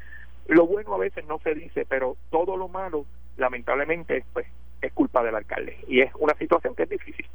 lo 0.47 0.67
bueno 0.67 0.93
a 0.93 0.99
veces 0.99 1.25
no 1.27 1.39
se 1.39 1.55
dice 1.55 1.85
pero 1.85 2.17
todo 2.29 2.57
lo 2.57 2.67
malo 2.67 3.05
lamentablemente 3.37 4.23
pues 4.33 4.47
es 4.81 4.93
culpa 4.93 5.23
del 5.23 5.35
alcalde. 5.35 5.77
Y 5.87 6.01
es 6.01 6.11
una 6.19 6.35
situación 6.35 6.75
que 6.75 6.83
es 6.83 6.89
difícil 6.89 7.25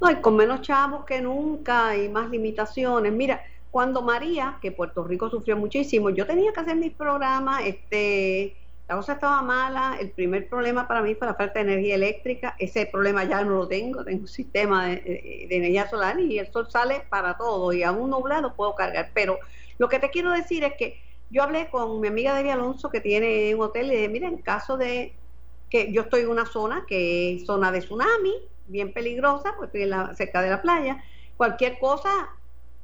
no, 0.00 0.10
y 0.10 0.16
con 0.16 0.36
menos 0.36 0.62
chavos 0.62 1.04
que 1.04 1.20
nunca 1.20 1.96
y 1.96 2.08
más 2.08 2.30
limitaciones. 2.30 3.12
Mira, 3.12 3.42
cuando 3.70 4.02
María, 4.02 4.58
que 4.60 4.72
Puerto 4.72 5.04
Rico 5.04 5.30
sufrió 5.30 5.56
muchísimo, 5.56 6.10
yo 6.10 6.26
tenía 6.26 6.52
que 6.52 6.60
hacer 6.60 6.76
mis 6.76 6.92
programas, 6.92 7.62
este, 7.64 8.56
la 8.88 8.96
cosa 8.96 9.12
estaba 9.12 9.42
mala, 9.42 9.96
el 10.00 10.10
primer 10.10 10.48
problema 10.48 10.88
para 10.88 11.02
mí 11.02 11.14
fue 11.14 11.28
la 11.28 11.34
falta 11.34 11.60
de 11.60 11.72
energía 11.72 11.94
eléctrica, 11.94 12.56
ese 12.58 12.86
problema 12.86 13.22
ya 13.24 13.44
no 13.44 13.50
lo 13.50 13.68
tengo, 13.68 14.02
tengo 14.04 14.22
un 14.22 14.28
sistema 14.28 14.88
de, 14.88 15.46
energía 15.50 15.88
solar 15.88 16.18
y 16.18 16.38
el 16.38 16.50
sol 16.50 16.68
sale 16.68 17.04
para 17.08 17.36
todo 17.36 17.72
y 17.72 17.84
a 17.84 17.92
un 17.92 18.10
nublado 18.10 18.54
puedo 18.54 18.74
cargar, 18.74 19.10
pero 19.14 19.38
lo 19.78 19.88
que 19.88 20.00
te 20.00 20.10
quiero 20.10 20.32
decir 20.32 20.64
es 20.64 20.74
que 20.76 21.00
yo 21.30 21.44
hablé 21.44 21.68
con 21.70 22.00
mi 22.00 22.08
amiga 22.08 22.34
Debbie 22.34 22.50
Alonso 22.50 22.90
que 22.90 23.00
tiene 23.00 23.54
un 23.54 23.60
hotel 23.60 23.86
y 23.86 23.88
le 23.90 23.96
dije, 23.96 24.08
mira, 24.08 24.26
en 24.26 24.38
caso 24.38 24.76
de 24.76 25.14
que 25.68 25.92
yo 25.92 26.02
estoy 26.02 26.22
en 26.22 26.30
una 26.30 26.46
zona 26.46 26.84
que 26.88 27.36
es 27.36 27.46
zona 27.46 27.70
de 27.70 27.78
tsunami, 27.78 28.34
bien 28.70 28.92
peligrosa, 28.92 29.54
porque 29.56 29.82
estoy 29.84 30.16
cerca 30.16 30.42
de 30.42 30.50
la 30.50 30.62
playa. 30.62 31.02
Cualquier 31.36 31.78
cosa, 31.78 32.30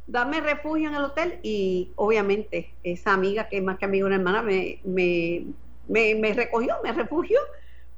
dame 0.06 0.40
refugio 0.40 0.88
en 0.88 0.94
el 0.94 1.04
hotel 1.04 1.38
y 1.42 1.92
obviamente 1.96 2.70
esa 2.82 3.12
amiga, 3.12 3.48
que 3.48 3.58
es 3.58 3.62
más 3.62 3.78
que 3.78 3.84
amiga 3.84 4.06
una 4.06 4.16
hermana, 4.16 4.42
me, 4.42 4.80
me, 4.84 5.46
me, 5.88 6.32
recogió, 6.32 6.76
me 6.82 6.92
refugió. 6.92 7.38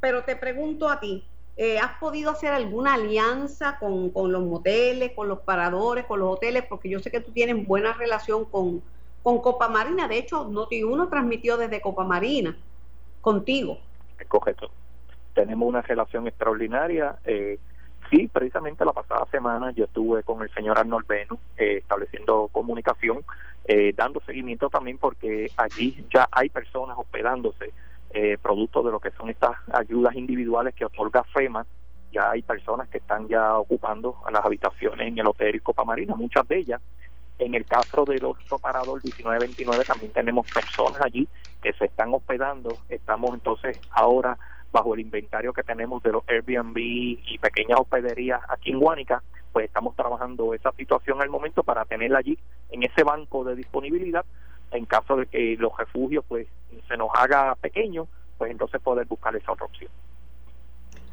Pero 0.01 0.25
te 0.25 0.37
pregunto 0.37 0.89
a 0.89 1.01
ti, 1.01 1.25
eh, 1.57 1.79
¿has 1.79 1.99
podido 1.99 2.31
hacer 2.31 2.53
alguna 2.53 2.95
alianza 2.95 3.79
con, 3.79 4.11
con, 4.11 4.31
los 4.31 4.45
moteles, 4.45 5.13
con 5.13 5.29
los 5.29 5.41
paradores, 5.41 6.05
con 6.07 6.21
los 6.21 6.37
hoteles? 6.37 6.65
Porque 6.69 6.89
yo 6.89 7.01
sé 7.01 7.11
que 7.11 7.21
tú 7.21 7.33
tienes 7.33 7.67
buena 7.67 7.95
relación 7.95 8.45
con, 8.45 8.83
con 9.23 9.41
Copa 9.41 9.69
Marina. 9.69 10.07
De 10.07 10.19
hecho, 10.19 10.49
Noti1 10.49 11.11
transmitió 11.11 11.57
desde 11.57 11.81
Copa 11.81 12.05
Marina 12.05 12.57
contigo. 13.21 13.79
Correcto. 14.29 14.71
Tenemos 15.35 15.69
una 15.69 15.83
relación 15.83 16.27
extraordinaria. 16.27 17.19
Eh, 17.25 17.59
sí, 18.11 18.29
precisamente 18.29 18.85
la 18.85 18.93
pasada 18.93 19.27
semana 19.31 19.71
yo 19.73 19.85
estuve 19.85 20.23
con 20.23 20.43
el 20.43 20.51
señor 20.53 20.79
Arnold 20.79 21.07
Venus 21.07 21.39
eh, 21.57 21.79
estableciendo 21.79 22.49
comunicación, 22.53 23.25
eh, 23.65 23.93
dando 23.97 24.21
seguimiento 24.21 24.69
también 24.71 24.99
porque 24.99 25.51
allí 25.57 26.05
ya 26.13 26.29
hay 26.31 26.49
personas 26.49 26.97
hospedándose 26.99 27.73
eh, 28.11 28.39
producto 28.41 28.83
de 28.83 28.91
lo 28.91 29.01
que 29.01 29.11
son 29.11 29.29
estas 29.29 29.57
ayudas 29.73 30.15
individuales 30.15 30.75
que 30.75 30.85
otorga 30.85 31.25
FEMA. 31.25 31.67
Ya 32.11 32.31
hay 32.31 32.41
personas 32.41 32.89
que 32.89 32.99
están 32.99 33.29
ya 33.29 33.59
ocupando 33.59 34.17
las 34.33 34.45
habitaciones 34.45 35.09
en 35.09 35.19
el 35.19 35.27
Hotel 35.27 35.63
Copa 35.63 35.85
Marina, 35.85 36.15
muchas 36.15 36.49
de 36.49 36.59
ellas. 36.59 36.81
En 37.39 37.55
el 37.55 37.67
caso 37.67 38.05
del 38.05 38.25
otro 38.25 38.59
parador 38.59 39.01
1929 39.05 39.85
también 39.85 40.13
tenemos 40.13 40.51
personas 40.51 41.01
allí 41.03 41.29
que 41.63 41.73
se 41.75 41.85
están 41.85 42.13
hospedando. 42.15 42.79
Estamos 42.89 43.35
entonces 43.35 43.79
ahora 43.91 44.39
bajo 44.73 44.95
el 44.95 45.01
inventario 45.01 45.53
que 45.53 45.63
tenemos 45.63 46.03
de 46.03 46.13
los 46.13 46.23
Airbnb 46.29 46.77
y 46.77 47.39
pequeñas 47.41 47.81
hospederías 47.81 48.41
aquí 48.49 48.71
en 48.71 48.81
Guánica, 48.81 49.23
pues 49.53 49.67
estamos 49.67 49.97
trabajando 49.97 50.55
esa 50.55 50.73
situación 50.73 51.23
al 51.23 51.31
momento 51.31 51.63
para 51.63 51.85
tenerla 51.85 52.19
allí 52.19 52.39
en 52.71 52.83
ese 52.83 53.03
banco 53.03 53.45
de 53.45 53.57
disponibilidad 53.57 54.25
en 54.73 54.85
caso 54.85 55.17
de 55.17 55.27
que 55.27 55.57
los 55.59 55.77
refugios 55.77 56.25
pues 56.29 56.47
se 56.87 56.97
nos 56.97 57.11
haga 57.15 57.55
pequeño, 57.57 58.07
pues 58.37 58.51
entonces 58.51 58.81
poder 58.81 59.07
buscar 59.07 59.35
esa 59.37 59.53
otra 59.53 59.67
opción. 59.67 59.91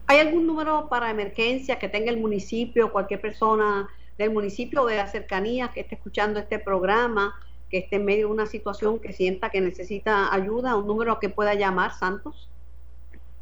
¿Hay 0.08 0.20
algún 0.20 0.46
número 0.46 0.88
para 0.90 1.10
emergencia 1.10 1.80
que 1.80 1.90
tenga 1.90 2.12
el 2.12 2.18
municipio, 2.18 2.92
cualquier 2.92 3.22
persona 3.22 3.88
del 4.18 4.32
municipio 4.32 4.84
o 4.84 4.86
de 4.86 4.98
la 4.98 5.08
cercanía 5.08 5.70
que 5.70 5.82
esté 5.82 5.96
escuchando 5.96 6.40
este 6.40 6.60
programa, 6.60 7.34
que 7.70 7.80
esté 7.80 7.96
en 7.96 8.06
medio 8.06 8.28
de 8.28 8.34
una 8.34 8.46
situación 8.46 9.00
que 9.00 9.14
sienta 9.14 9.50
que 9.50 9.62
necesita 9.62 10.34
ayuda, 10.34 10.78
un 10.78 10.86
número 10.86 11.20
que 11.20 11.30
pueda 11.30 11.56
llamar, 11.56 11.94
Santos? 11.94 12.50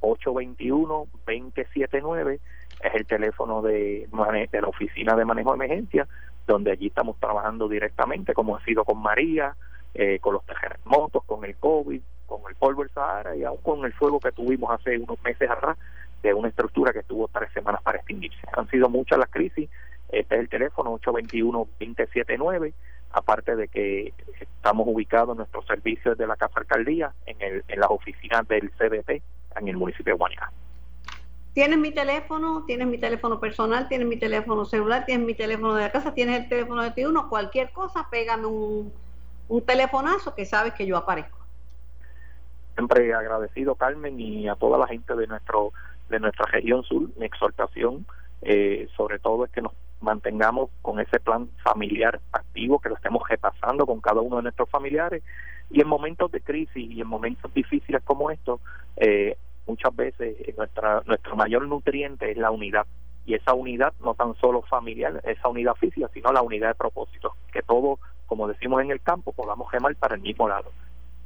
787-821-2079 0.00 2.40
es 2.82 2.94
el 2.94 3.06
teléfono 3.06 3.62
de, 3.62 4.08
de 4.52 4.60
la 4.60 4.68
Oficina 4.68 5.16
de 5.16 5.24
Manejo 5.24 5.52
de 5.52 5.64
Emergencia, 5.64 6.06
donde 6.46 6.72
allí 6.72 6.88
estamos 6.88 7.18
trabajando 7.18 7.68
directamente, 7.68 8.34
como 8.34 8.56
ha 8.56 8.64
sido 8.64 8.84
con 8.84 9.00
María, 9.00 9.56
eh, 9.94 10.18
con 10.20 10.34
los 10.34 10.44
terremotos, 10.44 11.24
con 11.24 11.44
el 11.44 11.56
COVID, 11.56 12.00
con 12.26 12.40
el 12.48 12.54
polvo 12.56 12.82
del 12.82 12.90
Sahara 12.90 13.36
y 13.36 13.44
aún 13.44 13.58
con 13.62 13.84
el 13.84 13.92
fuego 13.94 14.20
que 14.20 14.32
tuvimos 14.32 14.70
hace 14.70 14.98
unos 14.98 15.22
meses 15.22 15.48
atrás 15.48 15.78
de 16.22 16.34
una 16.34 16.48
estructura 16.48 16.92
que 16.92 17.00
estuvo 17.00 17.28
tres 17.28 17.50
semanas 17.52 17.82
para 17.82 17.98
extinguirse. 17.98 18.38
Han 18.56 18.68
sido 18.68 18.88
muchas 18.88 19.18
las 19.18 19.30
crisis. 19.30 19.70
Este 20.08 20.34
es 20.34 20.40
el 20.40 20.48
teléfono 20.48 20.98
821-279, 20.98 22.72
aparte 23.16 23.56
de 23.56 23.68
que 23.68 24.12
estamos 24.40 24.86
ubicados 24.86 25.36
nuestros 25.36 25.66
servicios 25.66 26.16
de 26.18 26.26
la 26.26 26.36
Casa 26.36 26.60
Alcaldía 26.60 27.12
en, 27.24 27.40
el, 27.40 27.64
en 27.66 27.80
las 27.80 27.90
oficinas 27.90 28.46
del 28.46 28.70
CDP 28.72 29.22
en 29.56 29.68
el 29.68 29.76
municipio 29.76 30.12
de 30.12 30.18
Guanica 30.18 30.52
tienes 31.56 31.78
mi 31.78 31.90
teléfono, 31.90 32.64
tienes 32.66 32.86
mi 32.86 32.98
teléfono 32.98 33.40
personal, 33.40 33.88
tienes 33.88 34.06
mi 34.06 34.18
teléfono 34.18 34.66
celular, 34.66 35.06
tienes 35.06 35.26
mi 35.26 35.32
teléfono 35.32 35.74
de 35.74 35.84
la 35.84 35.90
casa, 35.90 36.12
tienes 36.12 36.42
el 36.42 36.50
teléfono 36.50 36.82
de 36.82 36.90
ti 36.90 37.06
uno, 37.06 37.30
cualquier 37.30 37.70
cosa, 37.70 38.06
pégame 38.10 38.44
un, 38.44 38.92
un 39.48 39.62
telefonazo 39.62 40.34
que 40.34 40.44
sabes 40.44 40.74
que 40.74 40.84
yo 40.84 40.98
aparezco. 40.98 41.38
Siempre 42.74 43.14
agradecido, 43.14 43.74
Carmen, 43.74 44.20
y 44.20 44.46
a 44.48 44.54
toda 44.56 44.76
la 44.76 44.86
gente 44.86 45.16
de 45.16 45.26
nuestro 45.26 45.72
de 46.10 46.20
nuestra 46.20 46.44
región 46.44 46.82
sur, 46.84 47.08
mi 47.16 47.24
exhortación, 47.24 48.04
eh, 48.42 48.86
sobre 48.94 49.18
todo 49.18 49.46
es 49.46 49.50
que 49.50 49.62
nos 49.62 49.72
mantengamos 50.00 50.70
con 50.82 51.00
ese 51.00 51.20
plan 51.20 51.48
familiar 51.62 52.20
activo, 52.32 52.78
que 52.78 52.88
lo 52.88 52.96
estemos 52.96 53.28
repasando 53.28 53.86
con 53.86 54.00
cada 54.00 54.20
uno 54.20 54.36
de 54.36 54.42
nuestros 54.44 54.68
familiares 54.70 55.22
y 55.70 55.80
en 55.80 55.88
momentos 55.88 56.30
de 56.30 56.40
crisis 56.40 56.90
y 56.90 57.00
en 57.00 57.08
momentos 57.08 57.52
difíciles 57.52 58.02
como 58.04 58.30
estos, 58.30 58.60
eh, 58.96 59.36
muchas 59.66 59.94
veces 59.94 60.36
nuestra, 60.56 61.02
nuestro 61.06 61.36
mayor 61.36 61.66
nutriente 61.66 62.30
es 62.30 62.36
la 62.36 62.50
unidad. 62.50 62.86
Y 63.24 63.34
esa 63.34 63.54
unidad 63.54 63.92
no 64.00 64.14
tan 64.14 64.36
solo 64.36 64.62
familiar, 64.62 65.20
esa 65.24 65.48
unidad 65.48 65.74
física, 65.74 66.08
sino 66.14 66.32
la 66.32 66.42
unidad 66.42 66.68
de 66.68 66.74
propósito. 66.76 67.34
Que 67.52 67.62
todos, 67.62 67.98
como 68.26 68.46
decimos 68.46 68.80
en 68.82 68.92
el 68.92 69.00
campo, 69.00 69.32
podamos 69.32 69.68
gemar 69.72 69.96
para 69.96 70.14
el 70.14 70.20
mismo 70.20 70.48
lado. 70.48 70.70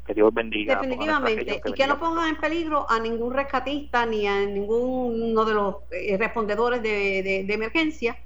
Que 0.06 0.14
Dios 0.14 0.32
bendiga. 0.32 0.76
Definitivamente. 0.76 1.60
y 1.62 1.72
que 1.74 1.86
no 1.86 1.98
pongan 1.98 2.30
en 2.30 2.36
peligro 2.40 2.86
a 2.88 2.98
ningún 2.98 3.34
rescatista 3.34 4.06
ni 4.06 4.26
a 4.26 4.46
ninguno 4.46 5.44
de 5.44 5.54
los 5.54 5.76
eh, 5.90 6.16
respondedores 6.16 6.82
de, 6.82 7.44
de, 7.46 7.52
emergencia, 7.52 8.16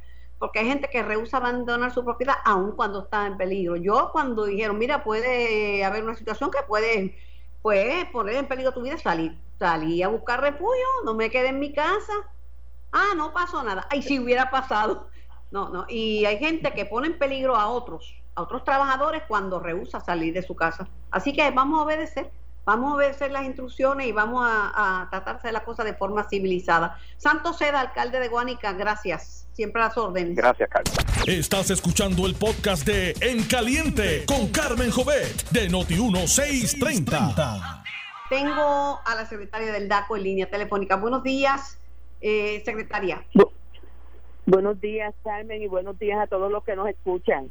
porque 0.44 0.58
hay 0.58 0.66
gente 0.66 0.90
que 0.90 1.02
rehúsa 1.02 1.38
abandonar 1.38 1.90
su 1.90 2.04
propiedad 2.04 2.34
aun 2.44 2.72
cuando 2.72 3.04
está 3.04 3.26
en 3.26 3.38
peligro. 3.38 3.76
Yo 3.76 4.10
cuando 4.12 4.44
dijeron, 4.44 4.76
mira, 4.76 5.02
puede 5.02 5.82
haber 5.82 6.04
una 6.04 6.14
situación 6.14 6.50
que 6.50 6.58
puede 6.68 7.16
pues, 7.62 8.04
poner 8.12 8.34
en 8.34 8.46
peligro 8.46 8.70
tu 8.72 8.82
vida, 8.82 8.98
salir 8.98 9.38
salí 9.58 10.02
a 10.02 10.08
buscar 10.08 10.42
refugio, 10.42 10.84
no 11.06 11.14
me 11.14 11.30
quedé 11.30 11.48
en 11.48 11.60
mi 11.60 11.72
casa. 11.72 12.12
Ah, 12.92 13.14
no 13.16 13.32
pasó 13.32 13.64
nada. 13.64 13.86
Ay, 13.88 14.02
si 14.02 14.18
hubiera 14.18 14.50
pasado. 14.50 15.08
No, 15.50 15.70
no. 15.70 15.86
Y 15.88 16.26
hay 16.26 16.36
gente 16.36 16.74
que 16.74 16.84
pone 16.84 17.06
en 17.06 17.18
peligro 17.18 17.56
a 17.56 17.68
otros, 17.68 18.14
a 18.34 18.42
otros 18.42 18.64
trabajadores 18.64 19.22
cuando 19.26 19.60
rehúsa 19.60 19.98
salir 20.00 20.34
de 20.34 20.42
su 20.42 20.54
casa. 20.54 20.86
Así 21.10 21.32
que 21.32 21.50
vamos 21.52 21.80
a 21.80 21.84
obedecer, 21.84 22.30
vamos 22.64 22.92
a 22.92 22.96
obedecer 22.96 23.30
las 23.30 23.44
instrucciones 23.44 24.06
y 24.06 24.12
vamos 24.12 24.44
a, 24.46 25.02
a 25.02 25.10
tratarse 25.10 25.48
de 25.48 25.52
la 25.52 25.64
cosa 25.64 25.84
de 25.84 25.94
forma 25.94 26.24
civilizada. 26.28 26.98
Santo 27.16 27.52
Seda, 27.52 27.80
alcalde 27.80 28.20
de 28.20 28.28
Guánica, 28.28 28.72
gracias. 28.72 29.46
Siempre 29.52 29.80
a 29.82 29.86
las 29.86 29.96
órdenes. 29.96 30.34
Gracias, 30.34 30.68
Carmen. 30.68 30.92
Estás 31.26 31.70
escuchando 31.70 32.26
el 32.26 32.34
podcast 32.34 32.84
de 32.84 33.14
En 33.20 33.44
Caliente 33.44 34.24
con 34.26 34.48
Carmen 34.48 34.90
Jovet 34.90 35.48
de 35.50 35.68
Noti 35.68 35.94
1630. 35.94 37.84
Tengo 38.28 39.00
a 39.04 39.14
la 39.14 39.26
secretaria 39.26 39.70
del 39.70 39.88
DACO 39.88 40.16
en 40.16 40.22
línea 40.24 40.50
telefónica. 40.50 40.96
Buenos 40.96 41.22
días, 41.22 41.78
eh, 42.20 42.62
secretaria. 42.64 43.24
buenos 44.44 44.80
días, 44.80 45.14
Carmen, 45.22 45.62
y 45.62 45.68
buenos 45.68 45.96
días 46.00 46.18
a 46.20 46.26
todos 46.26 46.50
los 46.50 46.64
que 46.64 46.74
nos 46.74 46.88
escuchan. 46.88 47.48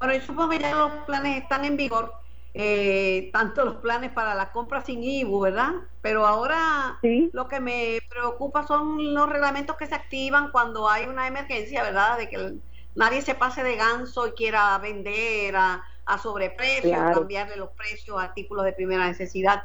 Bueno, 0.00 0.14
yo 0.14 0.20
supongo 0.22 0.50
que 0.50 0.58
ya 0.58 0.74
los 0.74 0.90
planes 1.06 1.42
están 1.42 1.64
en 1.64 1.76
vigor, 1.76 2.14
eh, 2.54 3.30
tanto 3.32 3.64
los 3.64 3.76
planes 3.76 4.10
para 4.10 4.34
la 4.34 4.50
compra 4.52 4.80
sin 4.80 5.02
IBU, 5.02 5.40
¿verdad? 5.40 5.72
Pero 6.00 6.26
ahora 6.26 6.98
lo 7.32 7.46
que 7.46 7.60
me 7.60 7.98
preocupa 8.08 8.66
son 8.66 9.14
los 9.14 9.28
reglamentos 9.28 9.76
que 9.76 9.86
se 9.86 9.94
activan 9.94 10.50
cuando 10.50 10.88
hay 10.88 11.06
una 11.06 11.26
emergencia, 11.26 11.82
¿verdad? 11.82 12.18
De 12.18 12.28
que 12.28 12.54
nadie 12.94 13.22
se 13.22 13.34
pase 13.34 13.62
de 13.62 13.76
ganso 13.76 14.26
y 14.26 14.32
quiera 14.32 14.76
vender 14.78 15.54
a, 15.56 15.84
sobreprecio, 16.22 16.90
cambiarle 16.90 17.56
los 17.56 17.68
precios 17.70 18.18
a 18.18 18.24
artículos 18.24 18.64
de 18.64 18.72
primera 18.72 19.06
necesidad. 19.06 19.64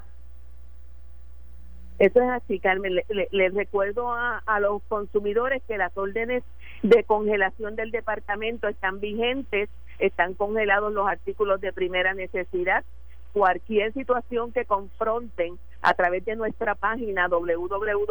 Eso 1.99 2.21
es 2.21 2.29
así, 2.29 2.59
Carmen. 2.59 2.99
Les 3.31 3.53
recuerdo 3.53 4.11
a, 4.11 4.39
a 4.45 4.59
los 4.59 4.81
consumidores 4.89 5.61
que 5.67 5.77
las 5.77 5.95
órdenes 5.97 6.43
de 6.81 7.05
congelación 7.05 7.77
del 7.77 7.91
departamento 7.91 8.67
están 8.67 8.99
vigentes, 8.99 9.69
están 9.99 10.33
congelados 10.33 10.93
los 10.93 11.07
artículos 11.07 11.61
de 11.61 11.73
primera 11.73 12.13
necesidad. 12.13 12.83
Cualquier 13.31 13.93
situación 13.93 14.51
que 14.51 14.65
confronten 14.65 15.57
a 15.81 15.93
través 15.93 16.23
de 16.25 16.35
nuestra 16.35 16.75
página 16.75 17.27
www.daco.pr.gov 17.27 18.09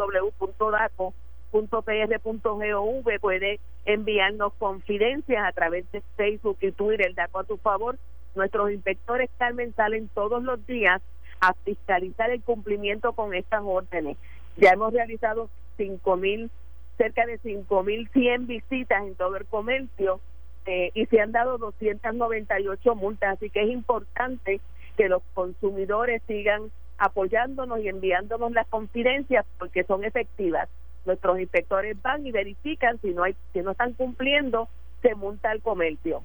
puede 3.19 3.59
enviarnos 3.85 4.53
confidencias 4.53 5.43
a 5.45 5.51
través 5.51 5.89
de 5.91 6.01
Facebook 6.15 6.57
y 6.61 6.71
Twitter, 6.71 7.13
DACO 7.15 7.39
a 7.39 7.43
tu 7.43 7.57
favor. 7.57 7.97
Nuestros 8.35 8.71
inspectores, 8.71 9.29
Carmen, 9.37 9.73
salen 9.75 10.07
todos 10.09 10.43
los 10.43 10.65
días 10.65 11.01
a 11.39 11.53
fiscalizar 11.65 12.29
el 12.31 12.41
cumplimiento 12.41 13.13
con 13.13 13.33
estas 13.33 13.61
órdenes. 13.63 14.17
Ya 14.57 14.71
hemos 14.71 14.93
realizado 14.93 15.49
cinco 15.77 16.15
mil, 16.15 16.49
cerca 16.97 17.25
de 17.25 17.37
cinco 17.39 17.83
mil 17.83 18.09
cien 18.09 18.47
visitas 18.47 19.03
en 19.03 19.15
todo 19.15 19.35
el 19.37 19.45
comercio 19.45 20.19
eh, 20.65 20.91
y 20.93 21.05
se 21.07 21.19
han 21.19 21.31
dado 21.31 21.57
298 21.57 22.95
multas, 22.95 23.37
así 23.37 23.49
que 23.49 23.63
es 23.63 23.69
importante 23.69 24.61
que 24.97 25.09
los 25.09 25.21
consumidores 25.33 26.21
sigan 26.27 26.71
apoyándonos 26.97 27.79
y 27.79 27.89
enviándonos 27.89 28.51
las 28.51 28.67
confidencias 28.67 29.45
porque 29.57 29.83
son 29.83 30.03
efectivas. 30.03 30.69
Nuestros 31.05 31.39
inspectores 31.39 32.01
van 32.01 32.25
y 32.25 32.31
verifican 32.31 32.99
si 33.01 33.13
no 33.13 33.23
hay 33.23 33.35
si 33.51 33.61
no 33.61 33.71
están 33.71 33.93
cumpliendo, 33.93 34.69
se 35.01 35.15
multa 35.15 35.51
el 35.51 35.61
comercio. 35.61 36.23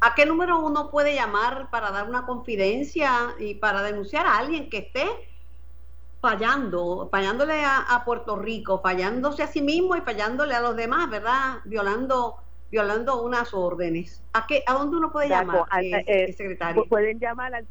¿A 0.00 0.14
qué 0.14 0.24
número 0.24 0.60
uno 0.60 0.90
puede 0.90 1.14
llamar 1.14 1.68
para 1.70 1.90
dar 1.90 2.08
una 2.08 2.24
confidencia 2.24 3.34
y 3.38 3.56
para 3.56 3.82
denunciar 3.82 4.26
a 4.26 4.38
alguien 4.38 4.70
que 4.70 4.78
esté 4.78 5.04
fallando, 6.20 7.08
fallándole 7.10 7.64
a, 7.64 8.02
Puerto 8.04 8.36
Rico, 8.36 8.80
fallándose 8.80 9.42
a 9.42 9.46
sí 9.46 9.62
mismo 9.62 9.96
y 9.96 10.00
fallándole 10.02 10.54
a 10.54 10.60
los 10.60 10.76
demás, 10.76 11.10
¿verdad? 11.10 11.58
Violando 11.64 12.36
violando 12.70 13.22
unas 13.22 13.52
órdenes. 13.52 14.22
¿A 14.32 14.46
qué, 14.46 14.62
a 14.66 14.74
dónde 14.74 14.96
uno 14.96 15.10
puede 15.12 15.28
llamar, 15.28 15.66
eh, 15.82 16.04
eh, 16.06 16.32
secretario? 16.32 16.84
Pueden 16.86 17.18
llamar 17.18 17.54
al 17.54 17.66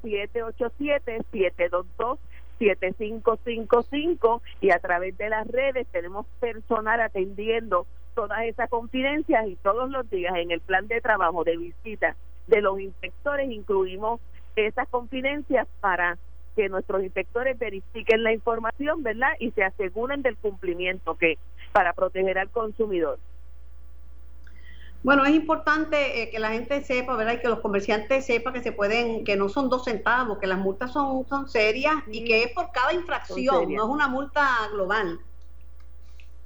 787-722-7555 2.59 4.41
y 4.61 4.71
a 4.71 4.79
través 4.79 5.17
de 5.17 5.29
las 5.29 5.47
redes 5.47 5.87
tenemos 5.91 6.25
personal 6.39 6.99
atendiendo 7.01 7.87
todas 8.13 8.43
esas 8.43 8.69
confidencias 8.69 9.47
y 9.47 9.55
todos 9.57 9.89
los 9.89 10.09
días 10.09 10.35
en 10.35 10.51
el 10.51 10.59
plan 10.59 10.87
de 10.87 10.99
trabajo 10.99 11.43
de 11.43 11.55
visita 11.57 12.15
de 12.47 12.61
los 12.61 12.79
inspectores 12.79 13.49
incluimos 13.49 14.19
esas 14.55 14.89
confidencias 14.89 15.67
para 15.79 16.17
que 16.55 16.67
nuestros 16.67 17.03
inspectores 17.03 17.57
verifiquen 17.57 18.23
la 18.23 18.33
información, 18.33 19.03
¿verdad? 19.03 19.29
Y 19.39 19.51
se 19.51 19.63
aseguren 19.63 20.21
del 20.21 20.35
cumplimiento 20.35 21.15
que 21.15 21.37
para 21.71 21.93
proteger 21.93 22.37
al 22.37 22.49
consumidor. 22.49 23.19
Bueno, 25.01 25.23
es 25.25 25.33
importante 25.33 26.21
eh, 26.21 26.29
que 26.29 26.39
la 26.39 26.49
gente 26.49 26.81
sepa, 26.83 27.15
¿verdad? 27.15 27.33
Y 27.33 27.39
que 27.39 27.47
los 27.47 27.59
comerciantes 27.59 28.25
sepan 28.25 28.53
que 28.53 28.61
se 28.61 28.73
pueden, 28.73 29.23
que 29.23 29.37
no 29.37 29.47
son 29.47 29.69
dos 29.69 29.85
centavos, 29.85 30.39
que 30.39 30.47
las 30.47 30.59
multas 30.59 30.91
son, 30.91 31.25
son 31.27 31.47
serias 31.47 31.95
y 32.11 32.25
que 32.25 32.43
es 32.43 32.51
por 32.51 32.71
cada 32.71 32.93
infracción, 32.93 33.73
no 33.73 33.83
es 33.83 33.89
una 33.89 34.07
multa 34.07 34.47
global. 34.73 35.19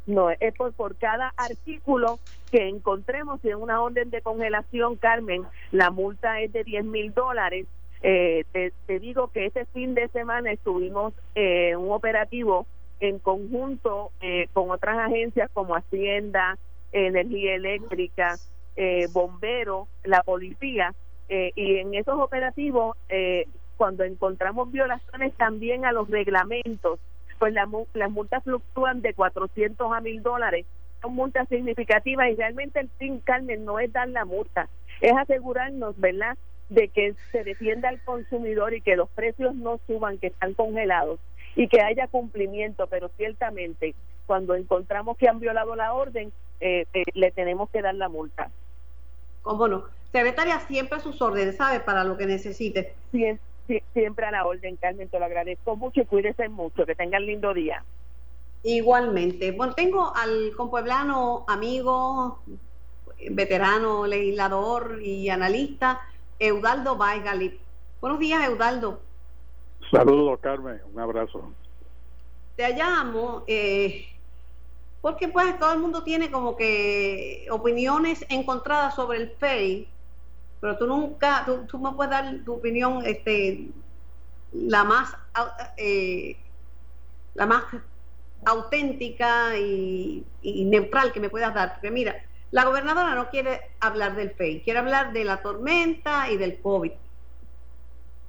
No, 0.06 0.30
es 0.30 0.54
por, 0.56 0.74
por 0.74 0.96
cada 0.98 1.34
artículo 1.38 2.20
que 2.52 2.68
encontremos. 2.68 3.42
Si 3.42 3.50
en 3.50 3.58
una 3.58 3.82
orden 3.82 4.12
de 4.12 4.22
congelación, 4.22 4.98
Carmen, 4.98 5.44
la 5.72 5.90
multa 5.90 6.40
es 6.42 6.54
de 6.54 6.64
10 6.64 6.86
mil 6.86 7.14
dólares. 7.14 7.66
Eh, 8.02 8.44
te, 8.52 9.00
digo 9.00 9.30
que 9.30 9.46
este 9.46 9.66
fin 9.68 9.96
de 9.96 10.10
semana 10.10 10.52
estuvimos 10.52 11.14
en 11.36 11.78
un 11.78 11.92
operativo 11.92 12.68
en 13.00 13.18
conjunto 13.18 14.12
eh, 14.22 14.50
con 14.54 14.70
otras 14.72 14.98
agencias 15.00 15.50
como 15.54 15.76
Hacienda, 15.76 16.58
Energía 16.94 17.56
Eléctrica, 17.56 18.38
eh, 18.76 19.08
Bombero, 19.12 19.88
la 20.04 20.24
Policía, 20.24 20.94
y 21.30 21.78
en 21.78 21.96
esos 21.96 22.20
operativos, 22.20 22.96
cuando 23.76 24.04
encontramos 24.04 24.72
violaciones 24.72 25.34
también 25.34 25.84
a 25.84 25.92
los 25.92 26.08
reglamentos 26.08 27.00
pues 27.44 27.54
las 27.54 28.10
multas 28.10 28.42
fluctúan 28.44 29.02
de 29.02 29.14
400 29.14 29.92
a 29.92 30.00
1000 30.00 30.24
dólares. 30.24 30.66
Son 31.02 31.14
multas 31.14 31.46
significativas 31.50 32.30
y 32.30 32.36
realmente 32.36 32.80
el 32.80 32.90
fin, 32.98 33.20
Carmen, 33.20 33.66
no 33.66 33.80
es 33.80 33.92
dar 33.92 34.08
la 34.08 34.24
multa, 34.24 34.70
es 35.02 35.12
asegurarnos, 35.12 36.00
¿verdad?, 36.00 36.38
de 36.70 36.88
que 36.88 37.16
se 37.34 37.44
defienda 37.44 37.90
al 37.90 38.02
consumidor 38.06 38.74
y 38.74 38.80
que 38.80 38.96
los 38.96 39.10
precios 39.10 39.54
no 39.56 39.78
suban, 39.86 40.20
que 40.20 40.28
están 40.28 40.54
congelados 40.54 41.20
y 41.58 41.68
que 41.68 41.82
haya 41.82 42.08
cumplimiento, 42.08 42.88
pero 42.88 43.10
ciertamente 43.18 43.94
cuando 44.26 44.56
encontramos 44.56 45.18
que 45.18 45.28
han 45.28 45.42
violado 45.42 45.76
la 45.76 45.94
orden, 45.94 46.32
eh, 46.64 46.88
eh, 46.94 47.04
le 47.14 47.32
tenemos 47.32 47.70
que 47.70 47.82
dar 47.82 47.96
la 47.96 48.10
multa. 48.10 48.50
¿Cómo 49.42 49.68
no? 49.68 49.84
Secretaria, 50.12 50.60
siempre 50.62 50.98
a 50.98 51.02
sus 51.02 51.22
órdenes, 51.22 51.58
¿sabe? 51.58 51.80
Para 51.80 52.04
lo 52.04 52.18
que 52.18 52.26
necesite. 52.26 52.94
Bien 53.12 53.40
siempre 53.94 54.26
a 54.26 54.32
la 54.32 54.46
orden, 54.46 54.76
Carmen, 54.78 55.10
te 55.10 55.20
lo 55.20 55.26
agradezco 55.26 55.76
mucho 55.76 56.02
y 56.02 56.06
cuídese 56.06 56.50
mucho, 56.50 56.86
que 56.86 56.96
tengan 56.96 57.26
lindo 57.26 57.54
día. 57.54 57.84
Igualmente. 58.64 59.52
Bueno, 59.52 59.74
tengo 59.74 60.14
al 60.16 60.52
compueblano 60.56 61.46
amigo, 61.48 62.40
veterano, 63.30 64.06
legislador 64.06 65.00
y 65.02 65.30
analista, 65.30 66.02
Eudaldo 66.40 66.96
Baigalip. 66.96 67.60
Buenos 68.02 68.20
días, 68.20 68.48
Eudaldo. 68.48 69.02
Saludos, 69.92 70.40
Carmen. 70.42 70.82
Un 70.94 71.00
abrazo. 71.00 71.52
Te 72.56 72.74
llamo 72.74 73.44
eh, 73.48 74.06
porque 75.04 75.28
pues 75.28 75.60
todo 75.60 75.74
el 75.74 75.80
mundo 75.80 76.02
tiene 76.02 76.32
como 76.32 76.56
que 76.56 77.46
opiniones 77.52 78.26
encontradas 78.30 78.96
sobre 78.96 79.20
el 79.20 79.30
FEI 79.38 79.88
pero 80.64 80.78
tú 80.78 80.88
nunca, 80.88 81.46
tú, 81.68 81.78
me 81.78 81.92
puedes 81.92 82.12
dar 82.12 82.38
tu 82.46 82.54
opinión, 82.54 83.04
este, 83.06 83.68
la 84.54 84.86
más, 84.86 85.14
eh, 85.76 86.38
la 87.34 87.46
más 87.46 87.66
auténtica 88.46 89.58
y, 89.58 90.26
neutral 90.42 91.12
que 91.12 91.20
me 91.20 91.30
puedas 91.30 91.54
dar, 91.54 91.74
porque 91.74 91.92
mira, 91.92 92.16
la 92.52 92.64
gobernadora 92.64 93.14
no 93.14 93.30
quiere 93.30 93.60
hablar 93.82 94.16
del 94.16 94.32
FEI, 94.32 94.62
quiere 94.62 94.80
hablar 94.80 95.12
de 95.12 95.26
la 95.26 95.42
tormenta 95.42 96.32
y 96.32 96.38
del 96.38 96.62
COVID. 96.62 96.94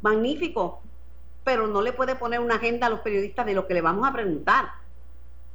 Magnífico, 0.03 0.83
pero 1.45 1.69
no 1.69 1.83
le 1.83 1.93
puede 1.93 2.17
poner 2.17 2.41
una 2.41 2.57
agenda 2.57 2.89
a 2.89 2.91
los 2.91 2.99
periodistas 2.99 3.47
de 3.47 3.55
lo 3.55 3.69
que 3.69 3.75
le 3.75 3.81
vamos 3.81 4.09
a 4.09 4.13
preguntar 4.13 4.84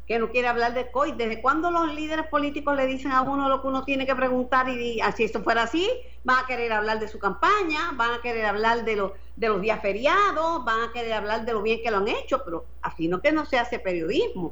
que 0.10 0.18
no 0.18 0.32
quiere 0.32 0.48
hablar 0.48 0.74
de 0.74 0.90
COI. 0.90 1.12
¿Desde 1.12 1.40
cuándo 1.40 1.70
los 1.70 1.94
líderes 1.94 2.26
políticos 2.26 2.76
le 2.76 2.88
dicen 2.88 3.12
a 3.12 3.22
uno 3.22 3.48
lo 3.48 3.62
que 3.62 3.68
uno 3.68 3.84
tiene 3.84 4.08
que 4.08 4.16
preguntar? 4.16 4.68
Y 4.68 5.00
así 5.02 5.24
esto 5.24 5.44
fuera 5.44 5.62
así, 5.62 5.88
van 6.24 6.44
a 6.44 6.48
querer 6.48 6.74
hablar 6.74 7.00
de 7.00 7.08
su 7.08 7.20
campaña, 7.20 7.92
van 7.94 8.14
a 8.16 8.22
querer 8.24 8.48
hablar 8.48 8.84
de, 8.86 8.96
los 8.96 9.12
de 9.36 9.50
los 9.50 9.62
días 9.62 9.80
feriados, 9.84 10.66
van 10.66 10.90
a 10.90 10.92
querer 10.92 11.14
hablar 11.14 11.46
de 11.46 11.54
lo 11.54 11.62
bien 11.62 11.82
que 11.84 11.92
lo 11.92 11.98
han 11.98 12.08
hecho, 12.08 12.42
pero 12.44 12.66
así 12.82 13.08
no 13.08 13.22
que 13.22 13.32
no 13.32 13.46
se 13.46 13.60
hace 13.60 13.78
periodismo. 13.78 14.52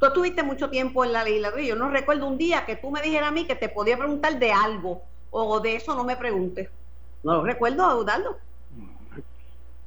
Tú 0.00 0.06
estuviste 0.06 0.42
mucho 0.42 0.70
tiempo 0.70 1.04
en 1.04 1.12
la 1.12 1.22
legislatura. 1.22 1.62
Yo 1.62 1.76
no 1.76 1.88
recuerdo 1.88 2.26
un 2.26 2.36
día 2.36 2.66
que 2.66 2.74
tú 2.74 2.90
me 2.90 3.00
dijeras 3.00 3.28
a 3.28 3.32
mí 3.32 3.46
que 3.46 3.54
te 3.54 3.68
podía 3.68 3.96
preguntar 3.96 4.40
de 4.40 4.50
algo 4.50 5.02
o 5.30 5.60
de 5.60 5.76
eso 5.76 5.94
no 5.94 6.02
me 6.02 6.16
preguntes. 6.16 6.68
No 7.22 7.34
lo 7.34 7.44
recuerdo, 7.44 7.88
Eudaldo. 7.92 8.38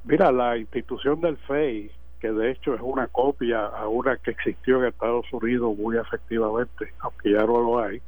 Mira, 0.04 0.32
la 0.32 0.56
institución 0.56 1.20
del 1.20 1.36
FEI 1.36 1.99
que 2.20 2.30
de 2.30 2.52
hecho 2.52 2.74
es 2.74 2.80
una 2.82 3.06
copia 3.08 3.66
a 3.66 3.88
una 3.88 4.16
que 4.16 4.30
existió 4.32 4.78
en 4.78 4.86
Estados 4.86 5.26
Unidos 5.32 5.76
muy 5.76 5.96
efectivamente, 5.96 6.92
aunque 7.00 7.32
ya 7.32 7.44
no 7.44 7.60
lo 7.60 7.78
hay, 7.80 8.00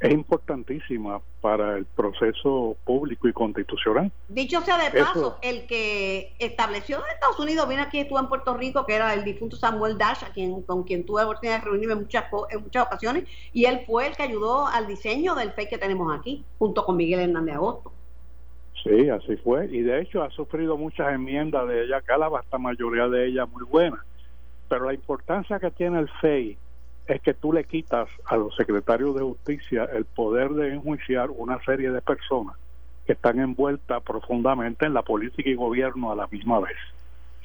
es 0.00 0.12
importantísima 0.12 1.20
para 1.42 1.76
el 1.76 1.84
proceso 1.84 2.76
público 2.84 3.28
y 3.28 3.32
constitucional. 3.34 4.10
Dicho 4.28 4.60
sea 4.62 4.78
de 4.78 4.98
paso, 4.98 5.36
el 5.42 5.66
que 5.66 6.34
estableció 6.38 6.96
en 6.98 7.12
Estados 7.12 7.38
Unidos, 7.38 7.68
viene 7.68 7.82
aquí, 7.82 8.00
estuvo 8.00 8.18
en 8.18 8.28
Puerto 8.28 8.54
Rico, 8.56 8.86
que 8.86 8.94
era 8.94 9.12
el 9.12 9.24
difunto 9.24 9.56
Samuel 9.56 9.98
Dash, 9.98 10.24
a 10.24 10.32
quien, 10.32 10.62
con 10.62 10.84
quien 10.84 11.04
tuve 11.04 11.20
la 11.20 11.26
oportunidad 11.28 11.58
de 11.58 11.64
reunirme 11.66 11.92
en 11.92 12.00
muchas, 12.00 12.24
en 12.50 12.62
muchas 12.62 12.86
ocasiones, 12.86 13.24
y 13.52 13.66
él 13.66 13.82
fue 13.86 14.06
el 14.06 14.16
que 14.16 14.22
ayudó 14.22 14.66
al 14.66 14.86
diseño 14.86 15.34
del 15.34 15.52
FEI 15.52 15.68
que 15.68 15.78
tenemos 15.78 16.18
aquí, 16.18 16.44
junto 16.58 16.84
con 16.84 16.96
Miguel 16.96 17.20
Hernández 17.20 17.56
Agosto. 17.56 17.92
Sí, 18.82 19.10
así 19.10 19.36
fue. 19.36 19.66
Y 19.66 19.82
de 19.82 20.00
hecho 20.00 20.22
ha 20.22 20.30
sufrido 20.30 20.76
muchas 20.76 21.12
enmiendas 21.12 21.68
de 21.68 21.84
ella, 21.84 21.98
acá 21.98 22.16
la 22.16 22.28
vasta 22.28 22.58
mayoría 22.58 23.08
de 23.08 23.26
ellas 23.26 23.48
muy 23.50 23.64
buenas. 23.64 24.00
Pero 24.68 24.86
la 24.86 24.94
importancia 24.94 25.58
que 25.58 25.70
tiene 25.70 25.98
el 25.98 26.08
FEI 26.20 26.56
es 27.06 27.20
que 27.22 27.34
tú 27.34 27.52
le 27.52 27.64
quitas 27.64 28.08
a 28.24 28.36
los 28.36 28.54
secretarios 28.54 29.14
de 29.16 29.22
justicia 29.22 29.88
el 29.92 30.04
poder 30.04 30.50
de 30.50 30.74
enjuiciar 30.74 31.30
una 31.30 31.62
serie 31.64 31.90
de 31.90 32.00
personas 32.00 32.56
que 33.04 33.12
están 33.14 33.40
envueltas 33.40 34.02
profundamente 34.02 34.86
en 34.86 34.94
la 34.94 35.02
política 35.02 35.50
y 35.50 35.54
gobierno 35.54 36.12
a 36.12 36.14
la 36.14 36.28
misma 36.28 36.60
vez. 36.60 36.76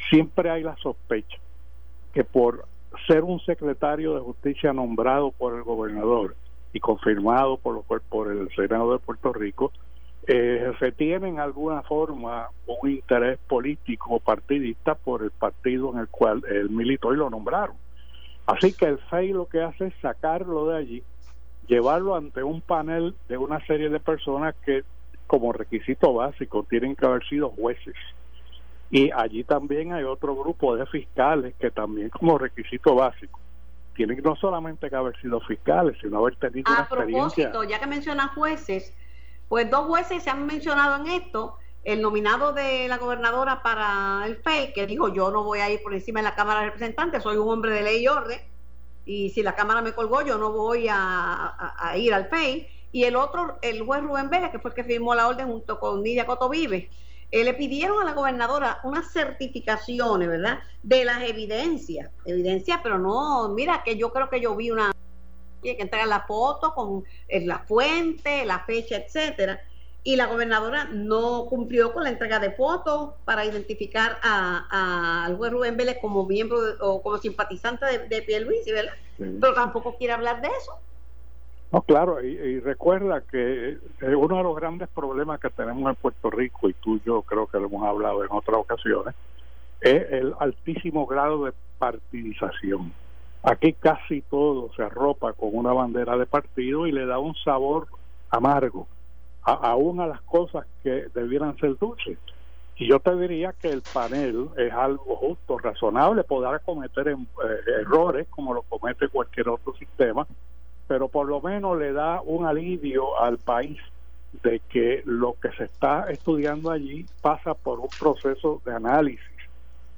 Siempre 0.09 0.49
hay 0.51 0.63
la 0.63 0.75
sospecha 0.77 1.37
que 2.13 2.23
por 2.23 2.65
ser 3.07 3.23
un 3.23 3.39
secretario 3.39 4.13
de 4.13 4.21
justicia 4.21 4.71
nombrado 4.71 5.31
por 5.31 5.55
el 5.55 5.63
gobernador 5.63 6.35
y 6.71 6.79
confirmado 6.79 7.57
por, 7.57 7.83
por 7.83 8.31
el 8.31 8.49
Senado 8.55 8.93
de 8.93 8.99
Puerto 8.99 9.33
Rico, 9.33 9.71
eh, 10.27 10.93
tiene 10.97 11.29
en 11.29 11.39
alguna 11.39 11.81
forma 11.83 12.49
un 12.65 12.89
interés 12.89 13.37
político 13.47 14.19
partidista 14.19 14.95
por 14.95 15.23
el 15.23 15.31
partido 15.31 15.91
en 15.93 15.99
el 15.99 16.07
cual 16.07 16.43
él 16.49 16.69
militó 16.69 17.13
y 17.13 17.17
lo 17.17 17.29
nombraron. 17.29 17.75
Así 18.45 18.73
que 18.73 18.85
el 18.85 18.99
FEI 18.99 19.33
lo 19.33 19.47
que 19.47 19.61
hace 19.61 19.87
es 19.87 19.93
sacarlo 20.01 20.67
de 20.67 20.77
allí, 20.77 21.03
llevarlo 21.67 22.15
ante 22.15 22.43
un 22.43 22.61
panel 22.61 23.15
de 23.27 23.37
una 23.37 23.63
serie 23.65 23.89
de 23.89 23.99
personas 23.99 24.55
que 24.65 24.83
como 25.27 25.51
requisito 25.51 26.13
básico 26.13 26.65
tienen 26.69 26.95
que 26.95 27.05
haber 27.05 27.27
sido 27.27 27.49
jueces. 27.49 27.95
Y 28.91 29.09
allí 29.11 29.43
también 29.43 29.93
hay 29.93 30.03
otro 30.03 30.35
grupo 30.35 30.75
de 30.75 30.85
fiscales 30.85 31.55
que 31.59 31.71
también 31.71 32.09
como 32.09 32.37
requisito 32.37 32.95
básico 32.95 33.39
tienen 33.95 34.21
no 34.23 34.35
solamente 34.35 34.89
que 34.89 34.95
haber 34.95 35.19
sido 35.21 35.39
fiscales, 35.41 35.97
sino 36.01 36.19
haber 36.19 36.35
tenido 36.35 36.71
una 36.71 36.81
experiencia. 36.81 37.49
propósito, 37.49 37.63
ya 37.63 37.79
que 37.79 37.87
mencionas 37.87 38.31
jueces, 38.31 38.95
pues 39.47 39.69
dos 39.69 39.85
jueces 39.87 40.23
se 40.23 40.29
han 40.29 40.45
mencionado 40.45 41.03
en 41.03 41.11
esto. 41.11 41.57
El 41.83 42.01
nominado 42.01 42.51
de 42.51 42.87
la 42.87 42.97
gobernadora 42.97 43.61
para 43.61 44.23
el 44.25 44.37
FEI, 44.37 44.73
que 44.73 44.87
dijo 44.87 45.13
yo 45.13 45.29
no 45.29 45.43
voy 45.43 45.59
a 45.59 45.69
ir 45.69 45.83
por 45.83 45.93
encima 45.93 46.19
de 46.19 46.23
la 46.23 46.35
Cámara 46.35 46.61
de 46.61 46.65
Representantes, 46.67 47.21
soy 47.21 47.37
un 47.37 47.47
hombre 47.47 47.71
de 47.71 47.83
ley 47.83 48.03
y 48.03 48.07
orden, 48.07 48.39
y 49.05 49.29
si 49.29 49.43
la 49.43 49.55
Cámara 49.55 49.81
me 49.81 49.93
colgó 49.93 50.23
yo 50.23 50.37
no 50.39 50.51
voy 50.51 50.87
a, 50.89 51.93
ir 51.95 52.13
al 52.13 52.27
FEI. 52.27 52.67
Y 52.91 53.03
el 53.03 53.17
otro, 53.17 53.59
el 53.61 53.81
juez 53.85 54.01
Rubén 54.01 54.29
Vélez, 54.29 54.51
que 54.51 54.59
fue 54.59 54.71
el 54.71 54.75
que 54.75 54.83
firmó 54.83 55.13
la 55.13 55.27
orden 55.27 55.47
junto 55.47 55.79
con 55.79 56.01
Nidia 56.01 56.25
Cotovive, 56.25 56.89
eh, 57.29 57.43
le 57.43 57.53
pidieron 57.53 58.01
a 58.01 58.05
la 58.05 58.13
gobernadora 58.13 58.79
unas 58.83 59.11
certificaciones, 59.11 60.29
¿verdad? 60.29 60.59
De 60.81 61.03
las 61.03 61.21
evidencias, 61.23 62.09
evidencias, 62.25 62.79
pero 62.81 62.97
no, 62.97 63.49
mira 63.49 63.83
que 63.83 63.97
yo 63.97 64.13
creo 64.13 64.29
que 64.29 64.39
yo 64.39 64.55
vi 64.55 64.71
una 64.71 64.91
que 65.73 65.81
entregar 65.81 66.07
la 66.07 66.21
foto 66.21 66.73
con 66.73 67.03
eh, 67.27 67.45
la 67.45 67.59
fuente, 67.59 68.45
la 68.45 68.59
fecha, 68.59 68.97
etcétera. 68.97 69.59
Y 70.03 70.15
la 70.15 70.27
gobernadora 70.27 70.85
no 70.91 71.45
cumplió 71.45 71.91
con 71.91 72.03
la 72.03 72.09
entrega 72.09 72.39
de 72.39 72.51
fotos 72.51 73.13
para 73.25 73.43
identificar 73.43 74.19
al 74.21 75.35
juez 75.35 75.51
Rubén 75.51 75.77
Vélez 75.77 75.97
como 75.99 76.27
miembro 76.27 76.59
o 76.81 77.01
como 77.01 77.17
simpatizante 77.17 77.85
de, 77.87 78.07
de 78.07 78.21
Pierluisi, 78.21 78.71
¿verdad? 78.71 78.93
Pero 79.17 79.53
tampoco 79.55 79.97
quiere 79.97 80.13
hablar 80.13 80.41
de 80.41 80.49
eso. 80.49 80.79
No, 81.71 81.81
claro, 81.81 82.23
y, 82.23 82.59
recuerda 82.59 83.21
que 83.21 83.77
uno 84.01 84.37
de 84.37 84.43
los 84.43 84.55
grandes 84.55 84.87
problemas 84.89 85.39
que 85.39 85.49
tenemos 85.49 85.89
en 85.89 85.95
Puerto 85.95 86.29
Rico, 86.29 86.69
y 86.69 86.73
tú 86.73 86.97
y 86.97 87.01
yo 87.05 87.21
creo 87.23 87.47
que 87.47 87.59
lo 87.59 87.65
hemos 87.65 87.83
hablado 87.85 88.23
en 88.23 88.31
otras 88.31 88.57
ocasiones, 88.57 89.15
es 89.81 90.09
el 90.11 90.33
altísimo 90.39 91.05
grado 91.05 91.45
de 91.45 91.53
partidización. 91.77 92.93
Aquí 93.45 93.73
casi 93.73 94.21
todo 94.23 94.71
se 94.75 94.81
arropa 94.81 95.33
con 95.33 95.49
una 95.53 95.71
bandera 95.71 96.17
de 96.17 96.25
partido 96.25 96.87
y 96.87 96.91
le 96.91 97.05
da 97.05 97.19
un 97.19 97.35
sabor 97.35 97.87
amargo, 98.31 98.87
aún 99.43 100.01
a 100.01 100.07
las 100.07 100.21
cosas 100.21 100.65
que 100.81 101.09
debieran 101.13 101.55
ser 101.57 101.77
dulces. 101.77 102.17
Y 102.75 102.87
yo 102.87 102.99
te 102.99 103.15
diría 103.15 103.53
que 103.53 103.69
el 103.69 103.83
panel 103.93 104.49
es 104.57 104.73
algo 104.73 105.15
justo, 105.17 105.59
razonable, 105.59 106.23
podrá 106.23 106.57
cometer 106.57 107.09
eh, 107.09 107.17
errores 107.81 108.27
como 108.31 108.51
lo 108.55 108.63
comete 108.63 109.09
cualquier 109.09 109.49
otro 109.49 109.75
sistema, 109.75 110.25
pero 110.87 111.07
por 111.07 111.27
lo 111.27 111.39
menos 111.39 111.77
le 111.77 111.93
da 111.93 112.21
un 112.21 112.47
alivio 112.47 113.19
al 113.21 113.37
país 113.37 113.77
de 114.41 114.59
que 114.69 115.03
lo 115.05 115.35
que 115.39 115.51
se 115.51 115.65
está 115.65 116.07
estudiando 116.09 116.71
allí 116.71 117.05
pasa 117.21 117.53
por 117.53 117.79
un 117.79 117.89
proceso 117.99 118.59
de 118.65 118.73
análisis, 118.73 119.21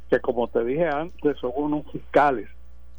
que 0.10 0.20
como 0.20 0.50
te 0.50 0.66
dije 0.66 0.86
antes 0.90 1.38
son 1.38 1.54
unos 1.56 1.90
fiscales, 1.94 2.50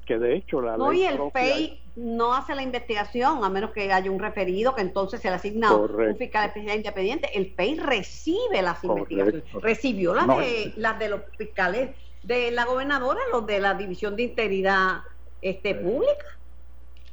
que 0.09 0.19
de 0.19 0.37
hecho 0.37 0.63
la 0.63 0.79
no, 0.79 0.91
y 0.91 1.05
el 1.05 1.19
FEI 1.31 1.83
no 1.97 2.33
hace 2.33 2.55
la 2.55 2.63
investigación 2.63 3.45
a 3.45 3.51
menos 3.51 3.73
que 3.73 3.93
haya 3.93 4.11
un 4.11 4.19
referido 4.19 4.75
que 4.75 4.81
entonces 4.81 5.21
se 5.21 5.29
le 5.29 5.35
asigna 5.35 5.71
un 5.75 6.17
fiscal 6.17 6.47
especial 6.47 6.79
independiente. 6.79 7.29
El 7.35 7.53
FEI 7.53 7.79
recibe 7.79 8.63
las 8.63 8.83
investigaciones, 8.83 9.45
recibió 9.61 10.15
las 10.15 10.27
de 10.27 10.73
las 10.77 10.99
de 10.99 11.11
los 11.11 11.21
fiscales 11.37 11.91
de 12.23 12.51
la 12.51 12.65
gobernadora, 12.65 13.21
los 13.31 13.47
de 13.47 13.61
la 13.61 13.75
División 13.75 14.17
de 14.17 14.23
Integridad 14.23 15.03
este, 15.43 15.75
Pública. 15.75 16.25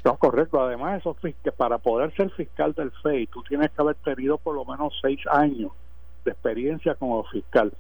No, 0.06 0.16
correcto. 0.18 0.62
Además, 0.62 1.00
eso, 1.00 1.18
que 1.22 1.52
para 1.52 1.78
poder 1.80 2.16
ser 2.16 2.30
fiscal 2.32 2.74
del 2.74 2.92
FEI, 3.04 3.28
tú 3.28 3.44
tienes 3.44 3.72
que 3.72 3.82
haber 3.82 3.96
tenido 3.96 4.38
por 4.38 4.56
lo 4.56 4.64
menos 4.64 4.94
seis 5.02 5.20
años 5.30 5.74
de 6.24 6.32
experiencia 6.32 6.96
como 6.96 7.26
fiscal. 7.26 7.74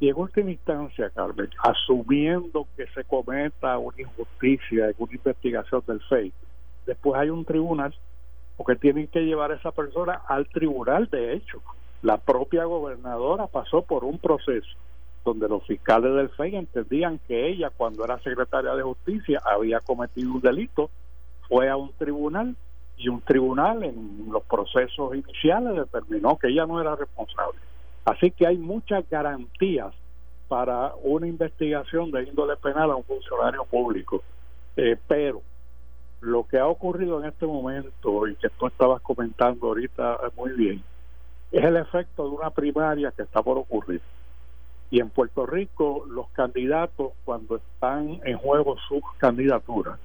Y 0.00 0.08
en 0.08 0.16
última 0.16 0.50
instancia, 0.50 1.10
Carmen, 1.10 1.50
asumiendo 1.62 2.66
que 2.76 2.86
se 2.88 3.04
cometa 3.04 3.78
una 3.78 4.00
injusticia 4.00 4.88
en 4.90 4.94
una 4.98 5.12
investigación 5.12 5.82
del 5.86 6.00
FEI, 6.02 6.32
después 6.86 7.20
hay 7.20 7.30
un 7.30 7.44
tribunal, 7.44 7.94
porque 8.56 8.76
tienen 8.76 9.08
que 9.08 9.20
llevar 9.20 9.50
a 9.50 9.56
esa 9.56 9.72
persona 9.72 10.22
al 10.28 10.46
tribunal. 10.48 11.08
De 11.10 11.34
hecho, 11.34 11.60
la 12.02 12.18
propia 12.18 12.64
gobernadora 12.64 13.46
pasó 13.48 13.82
por 13.82 14.04
un 14.04 14.18
proceso 14.18 14.68
donde 15.24 15.48
los 15.48 15.66
fiscales 15.66 16.14
del 16.14 16.28
FEI 16.30 16.56
entendían 16.56 17.18
que 17.26 17.48
ella, 17.48 17.70
cuando 17.76 18.04
era 18.04 18.18
secretaria 18.20 18.74
de 18.74 18.82
justicia, 18.82 19.42
había 19.44 19.80
cometido 19.80 20.32
un 20.32 20.40
delito 20.40 20.90
fue 21.48 21.68
a 21.68 21.76
un 21.76 21.92
tribunal 21.94 22.54
y 22.96 23.08
un 23.08 23.20
tribunal 23.22 23.82
en 23.82 24.28
los 24.30 24.42
procesos 24.44 25.14
iniciales 25.14 25.76
determinó 25.76 26.36
que 26.36 26.48
ella 26.48 26.66
no 26.66 26.80
era 26.80 26.94
responsable. 26.94 27.58
Así 28.08 28.30
que 28.30 28.46
hay 28.46 28.56
muchas 28.56 29.06
garantías 29.10 29.92
para 30.48 30.94
una 31.02 31.26
investigación 31.26 32.10
de 32.10 32.22
índole 32.22 32.56
penal 32.56 32.90
a 32.90 32.96
un 32.96 33.04
funcionario 33.04 33.66
público. 33.66 34.22
Eh, 34.76 34.96
pero 35.06 35.42
lo 36.22 36.46
que 36.46 36.58
ha 36.58 36.66
ocurrido 36.66 37.20
en 37.20 37.28
este 37.28 37.46
momento 37.46 38.26
y 38.26 38.34
que 38.36 38.48
tú 38.48 38.66
estabas 38.66 39.02
comentando 39.02 39.66
ahorita 39.66 40.20
muy 40.36 40.52
bien, 40.52 40.82
es 41.52 41.62
el 41.62 41.76
efecto 41.76 42.24
de 42.24 42.30
una 42.30 42.48
primaria 42.48 43.12
que 43.14 43.24
está 43.24 43.42
por 43.42 43.58
ocurrir. 43.58 44.00
Y 44.90 45.00
en 45.00 45.10
Puerto 45.10 45.44
Rico 45.44 46.06
los 46.08 46.30
candidatos 46.30 47.12
cuando 47.26 47.56
están 47.56 48.20
en 48.24 48.38
juego 48.38 48.76
sus 48.88 49.02
candidaturas 49.18 49.98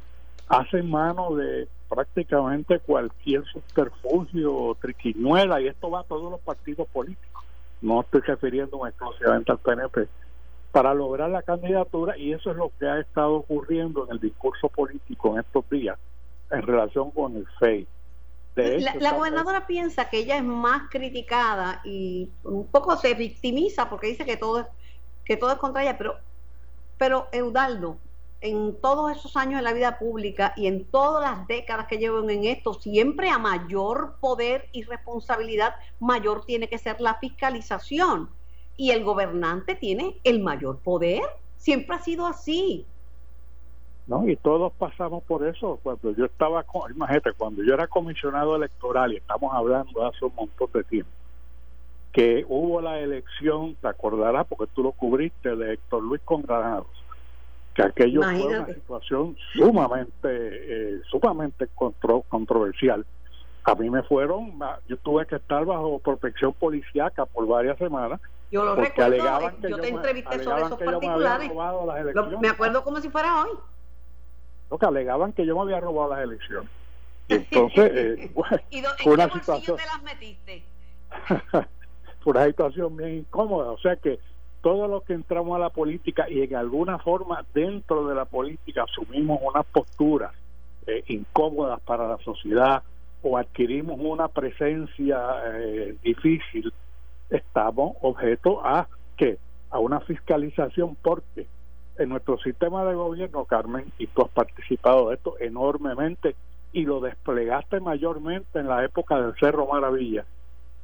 hacen 0.50 0.90
mano 0.90 1.36
de 1.36 1.70
prácticamente 1.88 2.80
cualquier 2.80 3.46
subterfugio 3.46 4.76
triquiñuela 4.82 5.62
y 5.62 5.68
esto 5.68 5.90
va 5.90 6.02
a 6.02 6.04
todos 6.04 6.30
los 6.30 6.42
partidos 6.42 6.86
políticos. 6.90 7.33
No 7.84 8.02
estoy 8.02 8.22
refiriendo 8.22 8.88
exclusivamente 8.88 9.52
al 9.52 9.60
PNP 9.60 10.08
para 10.72 10.94
lograr 10.94 11.30
la 11.30 11.44
candidatura 11.44 12.18
y 12.18 12.34
eso 12.34 12.50
es 12.50 12.58
lo 12.58 12.72
que 12.80 12.88
ha 12.88 13.00
estado 13.00 13.36
ocurriendo 13.36 14.06
en 14.06 14.14
el 14.14 14.20
discurso 14.20 14.70
político 14.70 15.34
en 15.34 15.42
estos 15.42 15.70
días 15.70 16.00
en 16.50 16.62
relación 16.62 17.12
con 17.12 17.36
el 17.36 17.46
FEI. 17.60 17.88
la, 18.56 18.96
la 18.96 19.14
gobernadora 19.14 19.68
piensa 19.68 20.10
que 20.10 20.20
ella 20.20 20.38
es 20.38 20.44
más 20.44 20.90
criticada 20.90 21.82
y 21.84 22.32
un 22.44 22.66
poco 22.68 22.96
se 22.96 23.14
victimiza 23.14 23.90
porque 23.90 24.08
dice 24.08 24.26
que 24.26 24.38
todo 24.38 24.62
es 24.62 24.66
que 25.26 25.38
todo 25.38 25.52
es 25.52 25.58
contra 25.58 25.84
ella, 25.84 25.98
pero 25.98 26.16
pero 26.98 27.28
Eudaldo, 27.32 27.98
en 28.44 28.76
todos 28.82 29.10
esos 29.10 29.38
años 29.38 29.60
de 29.60 29.62
la 29.64 29.72
vida 29.72 29.98
pública 29.98 30.54
y 30.58 30.68
en 30.68 30.84
todas 30.84 31.24
las 31.24 31.48
décadas 31.48 31.88
que 31.88 31.98
llevo 31.98 32.30
en 32.30 32.44
esto, 32.44 32.74
siempre 32.74 33.30
a 33.30 33.40
mayor 33.40 34.16
poder 34.20 34.68
y 34.74 34.84
responsabilidad, 34.84 35.76
mayor 36.02 36.44
tiene 36.44 36.68
que 36.68 36.78
ser 36.78 37.00
la 37.00 37.16
fiscalización. 37.16 38.30
Y 38.76 38.92
el 38.92 39.06
gobernante 39.06 39.76
tiene 39.76 40.18
el 40.26 40.42
mayor 40.42 40.80
poder. 40.80 41.22
Siempre 41.56 41.96
ha 41.96 42.00
sido 42.00 42.28
así. 42.28 42.86
No, 44.08 44.28
y 44.28 44.36
todos 44.36 44.74
pasamos 44.74 45.24
por 45.24 45.48
eso. 45.48 45.80
Cuando 45.82 46.12
yo 46.12 46.26
estaba, 46.26 46.66
imagínate, 46.94 47.32
cuando 47.32 47.64
yo 47.64 47.74
era 47.74 47.88
comisionado 47.88 48.58
electoral, 48.58 49.14
y 49.14 49.18
estamos 49.18 49.54
hablando 49.54 50.06
hace 50.06 50.26
un 50.26 50.36
montón 50.36 50.70
de 50.74 50.84
tiempo, 50.84 51.12
que 52.12 52.46
hubo 52.50 52.82
la 52.82 53.00
elección, 53.00 53.76
te 53.76 53.88
acordarás, 53.88 54.46
porque 54.48 54.70
tú 54.76 54.84
lo 54.84 54.92
cubriste, 54.92 55.56
de 55.56 55.76
Héctor 55.76 56.04
Luis 56.04 56.22
Congranados 56.26 57.03
que 57.74 57.82
aquello 57.82 58.22
fue 58.22 58.42
una 58.44 58.66
situación 58.68 59.36
sumamente, 59.54 60.12
eh, 60.24 61.02
sumamente 61.10 61.68
controversial. 62.30 63.06
A 63.64 63.76
mí 63.76 63.90
me 63.90 64.04
fueron, 64.04 64.60
yo 64.88 64.98
tuve 64.98 65.26
que 65.26 65.38
estar 65.38 65.66
bajo 65.66 66.00
protección 66.00 66.54
policíaca 66.54 67.26
por 67.26 67.48
varias 67.48 67.78
semanas. 67.78 68.20
Yo 68.52 68.64
lo 68.64 68.76
recuerdo, 68.76 69.52
yo, 69.68 69.78
te 69.80 69.88
entrevisté 69.88 70.44
sobre 70.44 70.62
esos 70.64 70.78
particulares. 70.78 71.52
Me, 72.40 72.50
acuerdo 72.50 72.84
como 72.84 73.00
si 73.00 73.10
fuera 73.10 73.42
hoy. 73.42 73.50
Lo 74.70 74.78
que 74.78 74.86
alegaban 74.86 75.34
que 75.34 75.46
yo 75.46 75.56
me 75.56 75.62
había 75.62 75.80
robado 75.80 76.14
las 76.14 76.24
elecciones. 76.24 76.70
entonces, 77.30 77.92
eh, 77.96 78.32
¿Y 78.70 78.80
¿en 78.80 78.86
qué 79.00 79.10
una 79.10 79.32
situación, 79.32 79.78
te 79.78 79.86
las 79.86 80.04
metiste? 80.04 80.64
fue 82.20 82.32
una 82.32 82.46
situación 82.46 82.98
bien 82.98 83.20
incómoda. 83.20 83.72
O 83.72 83.78
sea 83.80 83.96
que 83.96 84.20
todos 84.64 84.90
los 84.90 85.04
que 85.04 85.14
entramos 85.14 85.58
a 85.58 85.60
la 85.60 85.70
política 85.70 86.30
y 86.30 86.42
en 86.42 86.56
alguna 86.56 86.98
forma 86.98 87.46
dentro 87.54 88.08
de 88.08 88.16
la 88.16 88.24
política 88.24 88.84
asumimos 88.84 89.42
unas 89.44 89.66
posturas 89.66 90.32
eh, 90.88 91.04
incómodas 91.08 91.82
para 91.82 92.08
la 92.08 92.18
sociedad 92.20 92.82
o 93.22 93.38
adquirimos 93.38 94.00
una 94.00 94.30
presencia 94.30 95.20
eh, 95.54 95.96
difícil, 96.02 96.74
estamos 97.30 97.98
objeto 98.02 98.66
a 98.66 98.88
que 99.18 99.38
a 99.70 99.80
una 99.80 100.00
fiscalización 100.00 100.96
porque 101.02 101.46
en 101.98 102.10
nuestro 102.10 102.38
sistema 102.38 102.86
de 102.86 102.96
gobierno, 102.96 103.44
Carmen, 103.44 103.86
y 103.98 104.08
tú 104.08 104.22
has 104.22 104.30
participado 104.30 105.10
de 105.10 105.16
esto 105.16 105.36
enormemente 105.42 106.36
y 106.72 106.86
lo 106.86 107.02
desplegaste 107.02 107.82
mayormente 107.82 108.60
en 108.60 108.70
la 108.70 108.86
época 108.86 109.20
del 109.22 109.36
Cerro 109.36 109.68
Maravilla, 109.68 110.26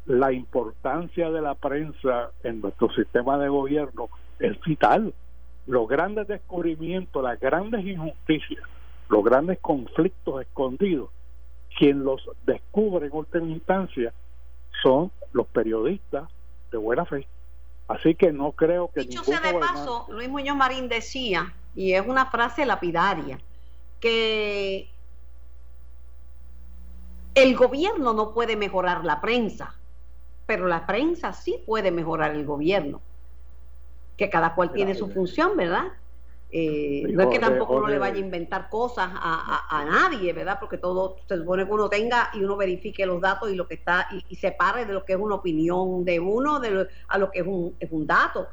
la 0.05 0.31
importancia 0.31 1.29
de 1.29 1.41
la 1.41 1.55
prensa 1.55 2.31
en 2.43 2.61
nuestro 2.61 2.89
sistema 2.93 3.37
de 3.37 3.49
gobierno 3.49 4.09
es 4.39 4.59
vital. 4.61 5.13
Los 5.67 5.87
grandes 5.87 6.27
descubrimientos, 6.27 7.23
las 7.23 7.39
grandes 7.39 7.85
injusticias, 7.85 8.63
los 9.09 9.23
grandes 9.23 9.59
conflictos 9.59 10.41
escondidos, 10.41 11.09
quien 11.77 12.03
los 12.03 12.27
descubre 12.45 13.07
en 13.07 13.13
última 13.13 13.47
instancia 13.47 14.13
son 14.81 15.11
los 15.31 15.47
periodistas 15.47 16.29
de 16.71 16.77
buena 16.77 17.05
fe. 17.05 17.27
Así 17.87 18.15
que 18.15 18.31
no 18.31 18.51
creo 18.51 18.89
que... 18.93 19.01
Dicho 19.01 19.23
sea 19.23 19.41
de 19.41 19.53
paso, 19.55 20.05
Luis 20.09 20.29
Muñoz 20.29 20.55
Marín 20.55 20.89
decía, 20.89 21.53
y 21.75 21.93
es 21.93 22.05
una 22.05 22.27
frase 22.27 22.65
lapidaria, 22.65 23.39
que 23.99 24.87
el 27.35 27.55
gobierno 27.55 28.13
no 28.13 28.33
puede 28.33 28.55
mejorar 28.55 29.03
la 29.05 29.21
prensa, 29.21 29.75
pero 30.49 30.65
la 30.65 30.87
prensa 30.87 31.31
sí 31.31 31.61
puede 31.63 31.91
mejorar 31.91 32.31
el 32.31 32.43
gobierno, 32.43 33.01
que 34.17 34.31
cada 34.31 34.55
cual 34.55 34.73
tiene 34.73 34.95
su 34.95 35.07
función, 35.07 35.55
¿verdad? 35.55 35.89
Eh, 36.49 37.03
no 37.07 37.21
es 37.21 37.29
que 37.29 37.37
tampoco 37.37 37.75
uno 37.75 37.87
le 37.87 37.99
vaya 37.99 38.15
a 38.15 38.19
inventar 38.19 38.67
cosas 38.67 39.11
a, 39.13 39.85
nadie, 39.87 40.33
¿verdad? 40.33 40.57
Porque 40.59 40.79
todo 40.79 41.17
se 41.27 41.37
supone 41.37 41.67
que 41.67 41.71
uno 41.71 41.87
tenga 41.87 42.31
y 42.33 42.43
uno 42.43 42.57
verifique 42.57 43.05
los 43.05 43.21
datos 43.21 43.51
y 43.51 43.55
lo 43.55 43.67
que 43.67 43.75
está 43.75 44.07
y, 44.09 44.25
y 44.27 44.37
separe 44.37 44.85
de 44.85 44.93
lo 44.93 45.05
que 45.05 45.13
es 45.13 45.19
una 45.19 45.35
opinión 45.35 46.03
de 46.03 46.19
uno 46.19 46.59
de 46.59 46.87
a 47.09 47.17
lo 47.19 47.29
que 47.29 47.41
es 47.41 47.45
un, 47.45 47.75
es 47.79 47.91
un 47.91 48.07
dato. 48.07 48.47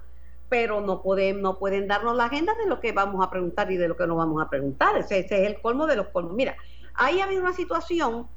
Pero 0.51 0.83
no 0.83 1.01
pueden, 1.01 1.41
no 1.41 1.59
pueden 1.59 1.89
darnos 1.89 2.15
la 2.15 2.27
agenda 2.27 2.53
de 2.57 2.67
lo 2.67 2.79
que 2.79 2.93
vamos 2.93 3.25
a 3.27 3.31
preguntar 3.31 3.73
y 3.73 3.79
de 3.79 3.89
lo 3.89 3.97
que 3.97 4.07
no 4.07 4.17
vamos 4.17 4.45
a 4.45 4.51
preguntar. 4.51 4.99
Ese, 4.99 5.21
ese 5.21 5.45
es 5.45 5.49
el 5.49 5.63
colmo 5.63 5.87
de 5.87 5.97
los 5.97 6.09
colmos. 6.09 6.35
Mira, 6.35 6.59
ahí 6.93 7.21
ha 7.21 7.25
habido 7.25 7.41
una 7.41 7.55
situación 7.55 8.29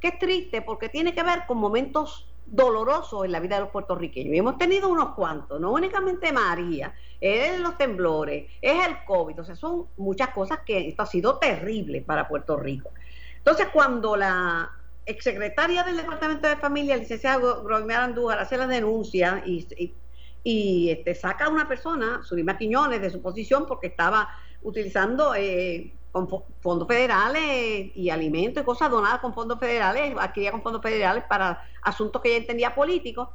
que 0.00 0.08
es 0.08 0.18
triste 0.18 0.62
porque 0.62 0.88
tiene 0.88 1.14
que 1.14 1.22
ver 1.22 1.46
con 1.46 1.58
momentos 1.58 2.26
doloroso 2.46 3.24
en 3.24 3.32
la 3.32 3.40
vida 3.40 3.56
de 3.56 3.62
los 3.62 3.70
puertorriqueños. 3.70 4.34
Y 4.34 4.38
hemos 4.38 4.58
tenido 4.58 4.88
unos 4.88 5.14
cuantos, 5.14 5.60
no 5.60 5.72
únicamente 5.72 6.32
María, 6.32 6.94
es 7.20 7.58
los 7.60 7.76
temblores, 7.78 8.50
es 8.60 8.86
el 8.86 9.04
COVID, 9.06 9.40
o 9.40 9.44
sea, 9.44 9.56
son 9.56 9.86
muchas 9.96 10.28
cosas 10.30 10.60
que 10.64 10.88
esto 10.88 11.02
ha 11.02 11.06
sido 11.06 11.38
terrible 11.38 12.02
para 12.02 12.28
Puerto 12.28 12.56
Rico. 12.56 12.90
Entonces, 13.38 13.68
cuando 13.72 14.16
la 14.16 14.70
exsecretaria 15.06 15.82
del 15.84 15.96
Departamento 15.96 16.48
de 16.48 16.56
Familia, 16.56 16.96
licenciada 16.96 17.38
Gromar 17.38 18.00
Andújar, 18.00 18.38
hace 18.38 18.56
la 18.56 18.66
denuncia 18.66 19.42
y, 19.44 19.66
y, 20.42 20.90
este, 20.90 21.14
saca 21.14 21.46
a 21.46 21.48
una 21.50 21.68
persona, 21.68 22.22
Surima 22.22 22.56
Quiñones, 22.56 23.00
de 23.00 23.10
su 23.10 23.20
posición 23.20 23.66
porque 23.66 23.88
estaba 23.88 24.28
utilizando 24.62 25.34
eh, 25.34 25.92
con 26.14 26.28
fondos 26.60 26.86
federales 26.86 27.90
y 27.96 28.08
alimentos 28.08 28.62
y 28.62 28.64
cosas 28.64 28.88
donadas 28.88 29.18
con 29.18 29.34
fondos 29.34 29.58
federales, 29.58 30.14
adquiría 30.16 30.52
con 30.52 30.62
fondos 30.62 30.80
federales 30.80 31.24
para 31.24 31.68
asuntos 31.82 32.22
que 32.22 32.28
ella 32.28 32.38
entendía 32.38 32.72
políticos, 32.72 33.30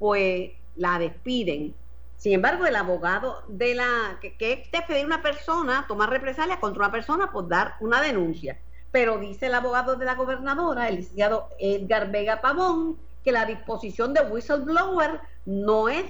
pues 0.00 0.50
la 0.74 0.98
despiden. 0.98 1.76
Sin 2.16 2.32
embargo, 2.32 2.66
el 2.66 2.74
abogado 2.74 3.44
de 3.46 3.76
la 3.76 4.18
que, 4.20 4.36
que 4.36 4.52
es 4.52 4.72
despedir 4.72 5.06
una 5.06 5.22
persona, 5.22 5.84
tomar 5.86 6.10
represalias 6.10 6.58
contra 6.58 6.86
una 6.86 6.90
persona 6.90 7.30
por 7.30 7.46
dar 7.46 7.76
una 7.78 8.02
denuncia. 8.02 8.58
Pero 8.90 9.18
dice 9.18 9.46
el 9.46 9.54
abogado 9.54 9.94
de 9.94 10.04
la 10.04 10.16
gobernadora, 10.16 10.88
el 10.88 10.96
licenciado 10.96 11.48
Edgar 11.60 12.10
Vega 12.10 12.40
Pavón, 12.40 12.98
que 13.22 13.30
la 13.30 13.46
disposición 13.46 14.12
de 14.12 14.22
whistleblower 14.22 15.20
no 15.46 15.88
es, 15.88 16.04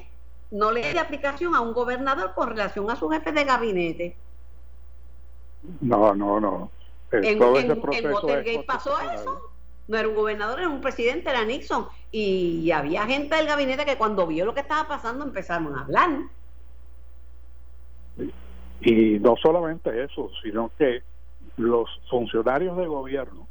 no 0.50 0.72
le 0.72 0.90
da 0.94 1.02
aplicación 1.02 1.54
a 1.54 1.60
un 1.60 1.74
gobernador 1.74 2.32
con 2.34 2.48
relación 2.48 2.90
a 2.90 2.96
su 2.96 3.10
jefe 3.10 3.30
de 3.30 3.44
gabinete. 3.44 4.16
No, 5.80 6.14
no, 6.14 6.40
no. 6.40 6.70
En, 7.10 7.24
en, 7.24 7.42
Watergate 7.42 8.64
pasó 8.66 8.98
eso. 9.00 9.50
No 9.86 9.96
era 9.96 10.08
un 10.08 10.14
gobernador, 10.14 10.58
era 10.58 10.68
un 10.68 10.80
presidente, 10.80 11.30
era 11.30 11.44
Nixon. 11.44 11.86
Y 12.10 12.70
había 12.70 13.06
gente 13.06 13.34
del 13.36 13.46
gabinete 13.46 13.84
que 13.84 13.96
cuando 13.96 14.26
vio 14.26 14.44
lo 14.44 14.54
que 14.54 14.60
estaba 14.60 14.86
pasando 14.86 15.24
empezaron 15.24 15.74
a 15.74 15.82
hablar. 15.82 16.10
Y 18.80 19.18
no 19.18 19.36
solamente 19.36 20.04
eso, 20.04 20.30
sino 20.42 20.70
que 20.78 21.02
los 21.56 21.88
funcionarios 22.08 22.76
de 22.76 22.86
gobierno, 22.86 23.48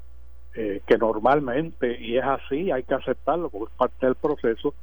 eh, 0.56 0.82
que 0.86 0.98
normalmente, 0.98 2.00
y 2.00 2.17
es 2.17 2.24
así, 2.24 2.72
hay 2.72 2.84
que 2.84 2.93
aceptarlo 2.93 3.50
porque 3.50 3.72
es 3.74 3.78
parte 3.78 4.06
del 4.06 4.15
proceso, 4.15 4.74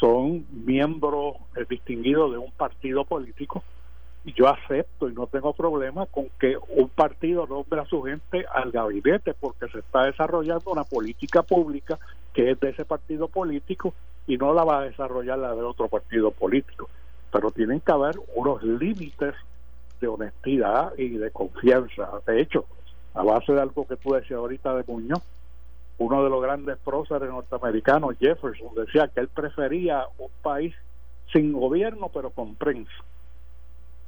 son 0.00 0.46
miembros 0.50 1.36
eh, 1.56 1.64
distinguidos 1.68 2.32
de 2.32 2.38
un 2.38 2.50
partido 2.52 3.04
político, 3.04 3.62
yo 4.32 4.48
acepto 4.48 5.08
y 5.08 5.12
no 5.12 5.26
tengo 5.26 5.52
problema 5.52 6.06
con 6.06 6.28
que 6.40 6.56
un 6.68 6.88
partido 6.88 7.46
nombre 7.46 7.80
a 7.80 7.84
su 7.84 8.02
gente 8.02 8.46
al 8.50 8.70
gabinete 8.70 9.34
porque 9.34 9.68
se 9.68 9.80
está 9.80 10.04
desarrollando 10.04 10.70
una 10.70 10.84
política 10.84 11.42
pública 11.42 11.98
que 12.32 12.50
es 12.50 12.60
de 12.60 12.70
ese 12.70 12.84
partido 12.84 13.28
político 13.28 13.92
y 14.26 14.38
no 14.38 14.54
la 14.54 14.64
va 14.64 14.80
a 14.80 14.84
desarrollar 14.84 15.38
la 15.38 15.54
de 15.54 15.62
otro 15.62 15.88
partido 15.88 16.30
político. 16.30 16.88
Pero 17.30 17.50
tienen 17.50 17.80
que 17.80 17.92
haber 17.92 18.14
unos 18.34 18.62
límites 18.62 19.34
de 20.00 20.08
honestidad 20.08 20.92
y 20.96 21.10
de 21.10 21.30
confianza. 21.30 22.08
De 22.26 22.40
hecho, 22.40 22.64
a 23.12 23.22
base 23.22 23.52
de 23.52 23.60
algo 23.60 23.86
que 23.86 23.96
tú 23.96 24.14
decías 24.14 24.38
ahorita 24.38 24.74
de 24.74 24.84
Muñoz, 24.86 25.22
uno 25.98 26.24
de 26.24 26.30
los 26.30 26.42
grandes 26.42 26.78
próceres 26.78 27.28
norteamericanos, 27.28 28.16
Jefferson, 28.18 28.74
decía 28.74 29.08
que 29.08 29.20
él 29.20 29.28
prefería 29.28 30.06
un 30.18 30.30
país 30.42 30.74
sin 31.32 31.52
gobierno 31.52 32.10
pero 32.12 32.30
con 32.30 32.54
prensa. 32.54 32.92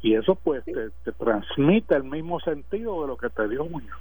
Y 0.06 0.14
eso 0.14 0.36
pues 0.36 0.62
te, 0.64 1.12
transmite 1.18 1.96
el 1.96 2.04
mismo 2.04 2.38
sentido 2.38 3.02
de 3.02 3.08
lo 3.08 3.16
que 3.16 3.28
te 3.28 3.48
dio 3.48 3.64
Muñoz. 3.64 3.98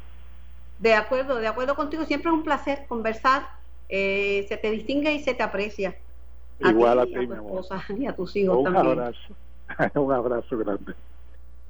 De 0.77 0.93
acuerdo, 0.93 1.37
de 1.37 1.47
acuerdo 1.47 1.75
contigo. 1.75 2.05
Siempre 2.05 2.29
es 2.29 2.37
un 2.37 2.43
placer 2.43 2.85
conversar. 2.87 3.47
Eh, 3.89 4.45
se 4.47 4.55
te 4.57 4.69
distingue 4.69 5.11
y 5.13 5.23
se 5.23 5.33
te 5.33 5.41
aprecia. 5.41 5.97
Igual 6.59 6.99
a 6.99 7.05
ti, 7.07 7.15
a 7.15 7.25
tu 7.25 7.33
esposa 7.33 7.83
y 7.97 8.05
a 8.05 8.15
tus 8.15 8.35
hijos 8.35 8.55
un 8.55 8.65
también. 8.65 8.99
Abrazo. 8.99 9.33
un 9.99 10.13
abrazo 10.13 10.57
grande. 10.59 10.93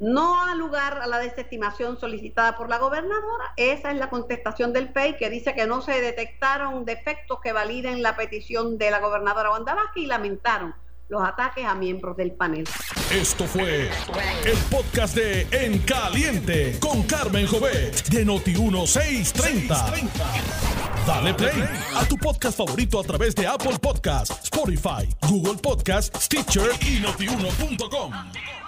No 0.02 0.44
ha 0.44 0.54
lugar 0.56 1.00
a 1.02 1.08
la 1.08 1.20
desestimación 1.20 1.98
solicitada 1.98 2.58
por 2.58 2.68
la 2.68 2.78
gobernadora. 2.78 3.54
Esa 3.56 3.92
es 3.92 3.98
la 3.98 4.10
contestación 4.10 4.74
del 4.74 4.90
PEI 4.90 5.16
que 5.16 5.30
dice 5.30 5.56
que 5.56 5.66
no 5.66 5.80
se 5.82 6.02
detectaron 6.02 6.84
defectos 6.84 7.40
que 7.40 7.54
validen 7.54 8.04
la 8.04 8.18
petición 8.18 8.78
de 8.78 8.92
la 8.92 9.00
gobernadora 9.00 9.52
Wanda 9.52 9.76
Vázquez 9.76 10.04
y 10.04 10.08
lamentaron 10.08 10.76
los 11.08 11.22
ataques 11.22 11.66
a 11.66 11.76
miembros 11.76 12.18
del 12.18 12.32
panel. 12.34 12.68
Esto 13.12 13.46
fue 13.46 13.90
el 14.46 14.58
podcast 14.72 15.16
de 15.16 15.48
En 15.52 15.80
Caliente 15.80 16.78
con 16.80 17.04
Carmen 17.04 17.48
Jovet 17.48 18.10
de 18.10 18.26
Noti1630. 18.26 20.10
Dale 21.06 21.34
play 21.36 21.64
a 21.96 22.06
tu 22.06 22.18
podcast 22.18 22.58
favorito 22.58 23.00
a 23.00 23.04
través 23.04 23.36
de 23.36 23.46
Apple 23.46 23.78
Podcasts, 23.80 24.46
Spotify, 24.46 25.08
Google 25.30 25.62
Podcasts, 25.62 26.26
Stitcher 26.26 26.72
y 26.82 27.00
notiuno.com. 27.00 28.65